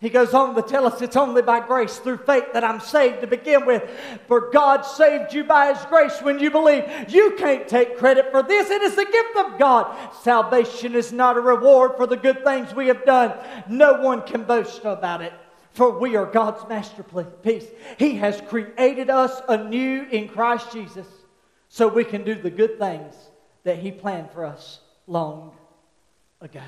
He 0.03 0.11
goes 0.11 0.35
on 0.35 0.57
to 0.57 0.63
tell 0.63 0.85
us 0.85 1.01
it's 1.01 1.15
only 1.15 1.43
by 1.43 1.61
grace 1.61 1.99
through 1.99 2.17
faith 2.17 2.53
that 2.55 2.65
I'm 2.65 2.81
saved 2.81 3.21
to 3.21 3.29
begin 3.29 3.65
with. 3.65 3.89
For 4.27 4.51
God 4.51 4.83
saved 4.83 5.33
you 5.33 5.45
by 5.45 5.73
His 5.73 5.85
grace 5.85 6.21
when 6.21 6.41
you 6.41 6.51
believe. 6.51 6.83
You 7.07 7.37
can't 7.39 7.69
take 7.69 7.99
credit 7.99 8.33
for 8.33 8.43
this, 8.43 8.69
it 8.69 8.83
is 8.83 8.97
the 8.97 9.05
gift 9.05 9.37
of 9.37 9.61
God. 9.61 9.97
Salvation 10.23 10.97
is 10.97 11.13
not 11.13 11.37
a 11.37 11.41
reward 11.41 11.93
for 11.97 12.09
the 12.09 12.17
good 12.17 12.43
things 12.43 12.75
we 12.75 12.89
have 12.89 13.05
done. 13.05 13.33
No 13.69 14.01
one 14.01 14.23
can 14.23 14.43
boast 14.43 14.85
about 14.85 15.23
it. 15.23 15.33
For 15.71 15.97
we 15.97 16.17
are 16.17 16.27
God's 16.27 16.69
masterpiece. 16.69 17.69
He 17.97 18.17
has 18.17 18.41
created 18.49 19.09
us 19.09 19.41
anew 19.49 20.05
in 20.11 20.27
Christ 20.27 20.73
Jesus 20.73 21.07
so 21.69 21.87
we 21.87 22.03
can 22.03 22.25
do 22.25 22.35
the 22.35 22.51
good 22.51 22.77
things 22.77 23.15
that 23.63 23.79
He 23.79 23.93
planned 23.93 24.33
for 24.33 24.45
us 24.45 24.81
long 25.07 25.53
ago. 26.41 26.61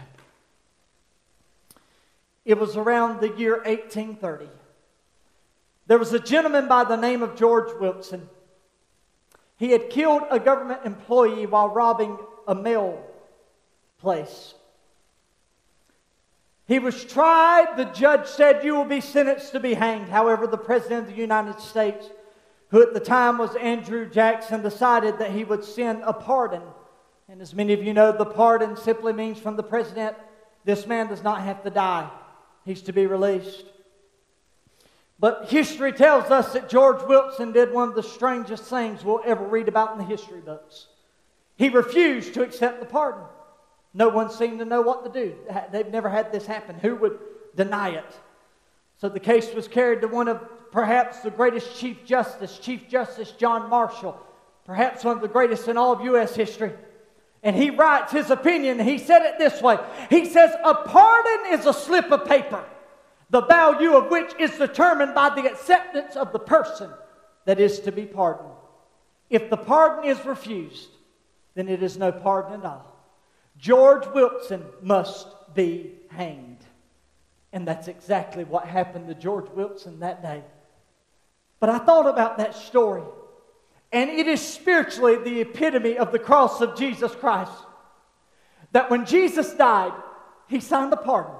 It 2.45 2.59
was 2.59 2.77
around 2.77 3.21
the 3.21 3.31
year 3.31 3.57
1830. 3.57 4.49
There 5.87 5.99
was 5.99 6.13
a 6.13 6.19
gentleman 6.19 6.69
by 6.69 6.85
the 6.85 6.97
name 6.97 7.23
of 7.23 7.37
George 7.37 7.73
Wilson. 7.81 8.29
He 9.57 9.71
had 9.71 9.91
killed 9.91 10.23
a 10.31 10.41
government 10.41 10.81
employee 10.85 11.47
while 11.47 11.69
robbing 11.69 12.19
a 12.47 12.55
mail 12.55 13.03
place. 13.99 14.55
He 16.67 16.79
was 16.79 17.05
tried. 17.05 17.77
The 17.77 17.85
judge 17.85 18.27
said, 18.27 18.65
You 18.65 18.75
will 18.75 18.85
be 18.85 19.01
sentenced 19.01 19.53
to 19.53 19.61
be 19.61 19.75
hanged. 19.75 20.09
However, 20.09 20.47
the 20.47 20.57
President 20.57 21.09
of 21.09 21.15
the 21.15 21.21
United 21.21 21.61
States, 21.61 22.09
who 22.69 22.83
at 22.83 22.95
the 22.95 23.01
time 23.01 23.39
was 23.39 23.55
Andrew 23.57 24.09
Jackson, 24.09 24.63
decided 24.63 25.19
that 25.19 25.33
he 25.33 25.45
would 25.45 25.65
send 25.65 26.03
a 26.03 26.13
pardon. 26.13 26.63
And 27.29 27.41
as 27.41 27.55
many 27.55 27.73
of 27.73 27.83
you 27.83 27.93
know, 27.93 28.13
the 28.13 28.25
pardon 28.25 28.77
simply 28.77 29.13
means 29.13 29.39
from 29.39 29.57
the 29.57 29.63
President, 29.63 30.17
this 30.65 30.87
man 30.87 31.09
does 31.09 31.23
not 31.23 31.43
have 31.43 31.63
to 31.65 31.71
die. 31.71 32.11
He's 32.65 32.83
to 32.83 32.93
be 32.93 33.07
released. 33.07 33.65
But 35.19 35.49
history 35.49 35.93
tells 35.93 36.31
us 36.31 36.53
that 36.53 36.69
George 36.69 37.03
Wilson 37.07 37.53
did 37.53 37.73
one 37.73 37.89
of 37.89 37.95
the 37.95 38.03
strangest 38.03 38.65
things 38.65 39.05
we'll 39.05 39.23
ever 39.25 39.45
read 39.45 39.69
about 39.69 39.93
in 39.93 39.99
the 39.99 40.05
history 40.05 40.41
books. 40.41 40.87
He 41.57 41.69
refused 41.69 42.35
to 42.35 42.43
accept 42.43 42.81
the 42.81 42.87
pardon. 42.87 43.25
No 43.93 44.09
one 44.09 44.29
seemed 44.29 44.59
to 44.59 44.65
know 44.65 44.81
what 44.81 45.05
to 45.05 45.11
do. 45.11 45.37
They've 45.71 45.87
never 45.87 46.09
had 46.09 46.33
this 46.33 46.47
happen. 46.47 46.79
Who 46.81 46.97
would 46.97 47.19
deny 47.55 47.91
it? 47.91 48.21
So 48.99 49.09
the 49.09 49.21
case 49.21 49.55
was 49.55 49.69
carried 49.69 50.01
to 50.01 50.09
one 50.09 50.27
of 50.27 50.41
perhaps 50.73 51.21
the 51.21 51.31
greatest 51.31 51.79
Chief 51.79 52.05
Justice, 52.05 52.59
Chief 52.59 52.89
Justice 52.89 53.31
John 53.33 53.71
Marshall, 53.71 54.21
perhaps 54.65 55.05
one 55.05 55.15
of 55.15 55.23
the 55.23 55.29
greatest 55.29 55.69
in 55.69 55.77
all 55.77 55.93
of 55.93 56.01
U.S. 56.01 56.35
history. 56.35 56.73
And 57.45 57.55
he 57.55 57.69
writes 57.69 58.11
his 58.11 58.31
opinion. 58.31 58.81
He 58.81 58.97
said 58.97 59.23
it 59.23 59.39
this 59.39 59.61
way 59.61 59.77
He 60.11 60.25
says, 60.25 60.51
A 60.65 60.75
pardon 60.75 61.53
is 61.53 61.67
a 61.67 61.75
slip 61.75 62.11
of 62.11 62.25
paper, 62.25 62.65
the 63.31 63.43
value 63.43 63.95
of 63.95 64.11
which 64.11 64.33
is 64.41 64.59
determined 64.59 65.15
by 65.15 65.29
the 65.29 65.47
acceptance 65.47 66.17
of 66.17 66.33
the 66.33 66.39
person 66.39 66.91
that 67.45 67.61
is 67.61 67.81
to 67.81 67.93
be 67.93 68.07
pardoned. 68.07 68.49
If 69.29 69.51
the 69.51 69.59
pardon 69.59 70.11
is 70.11 70.25
refused, 70.25 70.89
then 71.55 71.69
it 71.69 71.83
is 71.83 71.99
no 71.99 72.11
pardon 72.11 72.61
at 72.61 72.67
all. 72.67 72.91
George 73.59 74.07
Wilson 74.09 74.65
must 74.83 75.29
be 75.55 75.93
hanged. 76.09 76.59
And 77.53 77.69
that's 77.69 77.89
exactly 77.89 78.45
what 78.45 78.65
happened 78.65 79.09
to 79.09 79.15
George 79.15 79.49
Wilson 79.51 80.01
that 80.01 80.23
day. 80.23 80.43
But 81.61 81.71
I 81.71 81.79
thought 81.79 82.09
about 82.09 82.39
that 82.39 82.57
story. 82.57 83.05
And 83.95 84.11
it 84.11 84.27
is 84.27 84.41
spiritually 84.41 85.17
the 85.17 85.43
epitome 85.43 85.97
of 85.97 86.11
the 86.11 86.19
cross 86.19 86.61
of 86.61 86.77
Jesus 86.77 87.15
Christ. 87.15 87.53
That 88.73 88.91
when 88.91 89.07
Jesus 89.07 89.55
died, 89.55 89.93
he 90.49 90.59
signed 90.59 90.91
the 90.91 90.97
pardon. 90.97 91.37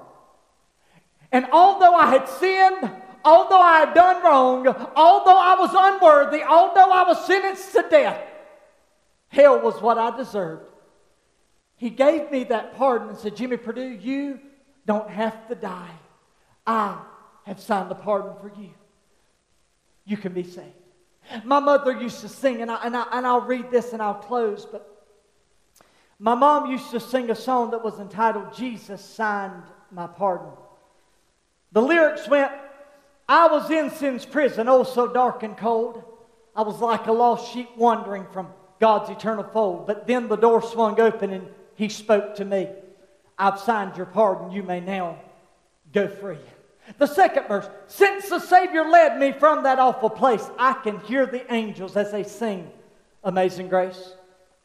And 1.33 1.49
although 1.51 1.97
I 1.97 2.11
had 2.11 2.29
sinned, 2.29 2.93
although 3.25 3.61
I 3.61 3.81
had 3.81 3.93
done 3.93 4.23
wrong, 4.23 4.69
although 4.95 5.37
I 5.37 5.57
was 5.59 5.71
unworthy, 5.77 6.45
although 6.45 6.93
I 6.93 7.03
was 7.03 7.27
sentenced 7.27 7.73
to 7.73 7.87
death, 7.91 8.21
hell 9.31 9.59
was 9.59 9.83
what 9.83 9.99
I 9.99 10.17
deserved. 10.17 10.63
He 11.75 11.91
gave 11.91 12.31
me 12.31 12.45
that 12.45 12.77
pardon 12.77 13.09
and 13.09 13.19
said, 13.19 13.35
Jimmy 13.35 13.57
Purdue, 13.57 13.99
you 14.01 14.39
don't 14.87 15.11
have 15.11 15.49
to 15.49 15.57
die. 15.57 15.97
I 16.65 16.99
have 17.47 17.59
signed 17.59 17.91
the 17.91 17.97
pardon 17.97 18.35
for 18.41 18.53
you. 18.57 18.71
You 20.05 20.17
can 20.17 20.33
be 20.33 20.45
saved. 20.45 20.84
My 21.45 21.61
mother 21.61 21.93
used 21.93 22.21
to 22.21 22.29
sing, 22.29 22.63
and, 22.63 22.71
I, 22.71 22.85
and, 22.85 22.97
I, 22.97 23.07
and 23.13 23.27
I'll 23.27 23.41
read 23.41 23.71
this 23.71 23.93
and 23.93 24.03
I'll 24.03 24.15
close, 24.15 24.67
but 24.67 24.91
my 26.19 26.35
mom 26.35 26.71
used 26.71 26.91
to 26.93 27.01
sing 27.01 27.31
a 27.31 27.35
song 27.35 27.71
that 27.73 27.85
was 27.85 27.99
entitled 27.99 28.55
Jesus 28.55 29.05
Signed 29.05 29.63
My 29.91 30.07
Pardon. 30.07 30.53
The 31.73 31.83
lyrics 31.83 32.29
went, 32.29 32.53
I 33.29 33.49
was 33.49 33.71
in 33.71 33.91
sin's 33.91 34.25
prison, 34.25 34.69
oh 34.69 34.85
so 34.85 35.09
dark 35.09 35.43
and 35.43 35.57
cold. 35.57 36.03
I 36.55 36.63
was 36.63 36.81
like 36.81 37.07
a 37.07 37.13
lost 37.13 37.53
sheep 37.53 37.69
wandering 37.77 38.27
from 38.33 38.49
God's 38.81 39.11
eternal 39.11 39.45
fold. 39.45 39.87
But 39.87 40.07
then 40.07 40.29
the 40.29 40.37
door 40.37 40.63
swung 40.63 41.01
open 41.01 41.33
and 41.33 41.49
he 41.75 41.89
spoke 41.89 42.37
to 42.37 42.45
me. 42.45 42.69
I've 43.37 43.59
signed 43.59 43.97
your 43.97 44.07
pardon. 44.07 44.53
You 44.53 44.63
may 44.63 44.81
now 44.81 45.19
go 45.93 46.07
free. 46.07 46.39
The 46.99 47.07
second 47.07 47.49
verse, 47.49 47.69
since 47.87 48.29
the 48.29 48.39
Savior 48.39 48.85
led 48.85 49.19
me 49.19 49.33
from 49.33 49.63
that 49.63 49.79
awful 49.79 50.11
place, 50.11 50.49
I 50.59 50.75
can 50.75 51.01
hear 51.01 51.27
the 51.27 51.53
angels 51.53 51.97
as 51.97 52.13
they 52.13 52.25
sing 52.25 52.71
Amazing 53.23 53.69
Grace. 53.69 54.15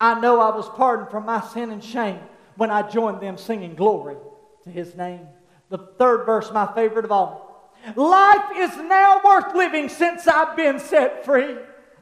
I 0.01 0.19
know 0.19 0.39
I 0.39 0.55
was 0.55 0.67
pardoned 0.69 1.09
from 1.09 1.25
my 1.25 1.41
sin 1.41 1.71
and 1.71 1.83
shame 1.83 2.19
when 2.55 2.71
I 2.71 2.87
joined 2.89 3.21
them 3.21 3.37
singing 3.37 3.75
glory 3.75 4.17
to 4.63 4.69
his 4.69 4.95
name. 4.95 5.27
The 5.69 5.77
third 5.77 6.25
verse, 6.25 6.51
my 6.51 6.71
favorite 6.73 7.05
of 7.05 7.11
all. 7.11 7.73
Life 7.95 8.51
is 8.57 8.75
now 8.77 9.21
worth 9.23 9.55
living 9.55 9.87
since 9.87 10.27
I've 10.27 10.57
been 10.57 10.79
set 10.79 11.23
free. 11.23 11.55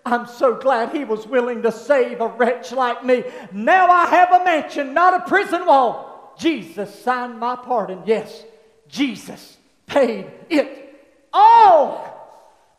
I'm 0.03 0.25
so 0.25 0.55
glad 0.55 0.95
he 0.95 1.03
was 1.03 1.27
willing 1.27 1.61
to 1.63 1.71
save 1.71 2.21
a 2.21 2.27
wretch 2.27 2.71
like 2.71 3.05
me. 3.05 3.23
Now 3.51 3.87
I 3.89 4.07
have 4.07 4.31
a 4.31 4.43
mansion, 4.43 4.93
not 4.93 5.13
a 5.13 5.27
prison 5.27 5.65
wall. 5.65 6.33
Jesus 6.39 6.93
signed 7.03 7.39
my 7.39 7.55
pardon. 7.55 8.01
Yes, 8.05 8.45
Jesus 8.87 9.56
paid 9.87 10.29
it 10.49 10.95
all. 11.33 12.07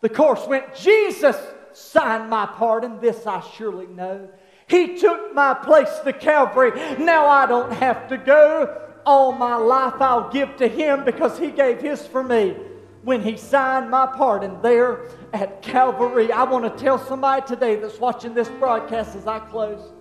The 0.01 0.09
course 0.09 0.47
went, 0.47 0.75
Jesus 0.75 1.37
signed 1.73 2.31
my 2.31 2.47
pardon. 2.47 3.01
This 3.01 3.27
I 3.27 3.41
surely 3.57 3.87
know. 3.87 4.29
He 4.69 4.99
took 4.99 5.35
my 5.35 5.55
place 5.55 5.99
to 6.05 6.13
Calvary. 6.13 6.73
Now 6.99 7.27
I 7.27 7.47
don't 7.47 7.73
have 7.73 8.09
to 8.09 8.17
go. 8.17 8.85
All 9.07 9.33
my 9.33 9.57
life 9.57 9.95
I'll 10.01 10.31
give 10.31 10.57
to 10.57 10.69
Him 10.69 11.05
because 11.05 11.39
He 11.39 11.51
gave 11.51 11.81
His 11.81 12.07
for 12.07 12.23
me 12.23 12.55
when 13.03 13.23
He 13.23 13.37
signed 13.37 13.91
my 13.91 14.07
pardon 14.07 14.61
there 14.61 15.07
at 15.33 15.63
Calvary. 15.63 16.31
I 16.31 16.45
want 16.45 16.65
to 16.65 16.83
tell 16.83 16.99
somebody 16.99 17.47
today 17.47 17.77
that's 17.77 17.99
watching 17.99 18.35
this 18.35 18.49
broadcast 18.51 19.17
as 19.17 19.27
I 19.27 19.39
close. 19.39 19.93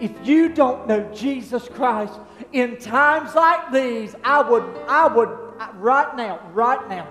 If 0.00 0.12
you 0.24 0.48
don't 0.48 0.86
know 0.86 1.08
Jesus 1.12 1.68
Christ 1.68 2.14
in 2.52 2.76
times 2.78 3.34
like 3.34 3.72
these, 3.72 4.14
I 4.24 4.48
would, 4.48 4.64
I 4.88 5.06
would 5.08 5.43
right 5.74 6.16
now, 6.16 6.40
right 6.52 6.88
now, 6.88 7.08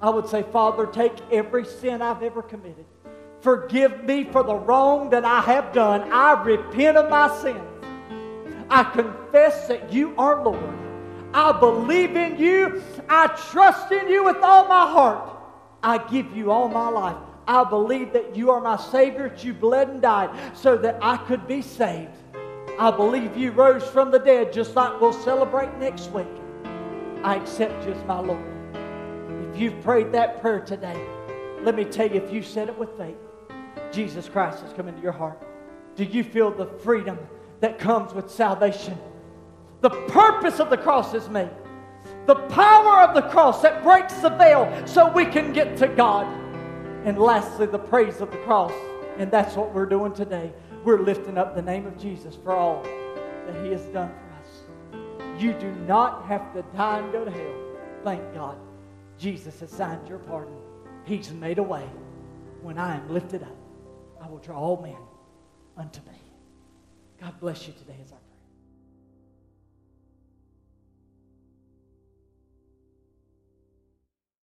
I 0.00 0.10
would 0.10 0.28
say, 0.28 0.42
Father, 0.42 0.86
take 0.86 1.12
every 1.30 1.64
sin 1.64 2.02
I've 2.02 2.22
ever 2.22 2.42
committed. 2.42 2.84
Forgive 3.40 4.04
me 4.04 4.24
for 4.24 4.42
the 4.42 4.54
wrong 4.54 5.10
that 5.10 5.24
I 5.24 5.40
have 5.42 5.72
done. 5.72 6.12
I 6.12 6.42
repent 6.42 6.96
of 6.96 7.10
my 7.10 7.28
sins. 7.40 7.60
I 8.70 8.84
confess 8.84 9.68
that 9.68 9.92
you 9.92 10.14
are 10.18 10.42
Lord. 10.42 10.78
I 11.32 11.58
believe 11.58 12.16
in 12.16 12.38
you. 12.38 12.82
I 13.08 13.28
trust 13.50 13.92
in 13.92 14.08
you 14.08 14.24
with 14.24 14.38
all 14.38 14.66
my 14.66 14.90
heart. 14.90 15.36
I 15.82 15.98
give 15.98 16.36
you 16.36 16.50
all 16.50 16.68
my 16.68 16.88
life. 16.88 17.16
I 17.46 17.64
believe 17.64 18.12
that 18.12 18.36
you 18.36 18.50
are 18.50 18.60
my 18.60 18.76
Savior, 18.76 19.30
that 19.30 19.42
you 19.42 19.54
bled 19.54 19.88
and 19.88 20.02
died 20.02 20.30
so 20.54 20.76
that 20.76 20.98
I 21.00 21.16
could 21.16 21.46
be 21.46 21.62
saved. 21.62 22.10
I 22.78 22.90
believe 22.90 23.36
you 23.36 23.52
rose 23.52 23.88
from 23.88 24.10
the 24.10 24.18
dead, 24.18 24.52
just 24.52 24.74
like 24.76 25.00
we'll 25.00 25.12
celebrate 25.12 25.74
next 25.78 26.10
week. 26.12 26.26
I 27.24 27.36
accept 27.36 27.84
you 27.86 27.92
as 27.92 28.04
my 28.06 28.20
Lord. 28.20 28.44
If 29.50 29.60
you've 29.60 29.80
prayed 29.82 30.12
that 30.12 30.40
prayer 30.40 30.60
today, 30.60 31.00
let 31.62 31.74
me 31.74 31.84
tell 31.84 32.08
you, 32.08 32.20
if 32.20 32.32
you 32.32 32.42
said 32.42 32.68
it 32.68 32.78
with 32.78 32.96
faith, 32.96 33.16
Jesus 33.92 34.28
Christ 34.28 34.60
has 34.62 34.72
come 34.72 34.88
into 34.88 35.02
your 35.02 35.12
heart. 35.12 35.42
Do 35.96 36.04
you 36.04 36.22
feel 36.22 36.50
the 36.50 36.66
freedom 36.66 37.18
that 37.60 37.78
comes 37.78 38.14
with 38.14 38.30
salvation. 38.30 38.96
The 39.80 39.90
purpose 39.90 40.60
of 40.60 40.70
the 40.70 40.76
cross 40.76 41.14
is 41.14 41.28
made. 41.28 41.50
The 42.26 42.34
power 42.34 43.02
of 43.02 43.14
the 43.14 43.22
cross 43.22 43.62
that 43.62 43.82
breaks 43.82 44.14
the 44.14 44.30
veil 44.30 44.86
so 44.86 45.10
we 45.10 45.24
can 45.26 45.52
get 45.52 45.76
to 45.78 45.88
God. 45.88 46.26
And 47.04 47.18
lastly, 47.18 47.66
the 47.66 47.78
praise 47.78 48.20
of 48.20 48.30
the 48.30 48.36
cross. 48.38 48.72
And 49.18 49.30
that's 49.30 49.56
what 49.56 49.74
we're 49.74 49.86
doing 49.86 50.12
today. 50.12 50.52
We're 50.84 51.00
lifting 51.00 51.38
up 51.38 51.54
the 51.54 51.62
name 51.62 51.86
of 51.86 51.98
Jesus 51.98 52.36
for 52.36 52.52
all 52.52 52.82
that 52.82 53.64
He 53.64 53.70
has 53.72 53.82
done 53.86 54.10
for 54.10 54.24
us. 54.24 54.27
You 55.38 55.52
do 55.52 55.70
not 55.86 56.26
have 56.26 56.52
to 56.54 56.62
die 56.76 56.98
and 56.98 57.12
go 57.12 57.24
to 57.24 57.30
hell. 57.30 57.54
Thank 58.02 58.34
God. 58.34 58.58
Jesus 59.18 59.60
has 59.60 59.70
signed 59.70 60.08
your 60.08 60.18
pardon. 60.18 60.56
He's 61.04 61.32
made 61.32 61.58
a 61.58 61.62
way. 61.62 61.88
When 62.60 62.76
I 62.76 62.96
am 62.96 63.08
lifted 63.08 63.42
up, 63.44 63.56
I 64.20 64.28
will 64.28 64.38
draw 64.38 64.58
all 64.58 64.82
men 64.82 64.96
unto 65.76 66.00
me. 66.00 66.18
God 67.20 67.38
bless 67.40 67.68
you 67.68 67.74
today 67.74 67.96
as 68.04 68.12
our 68.12 68.17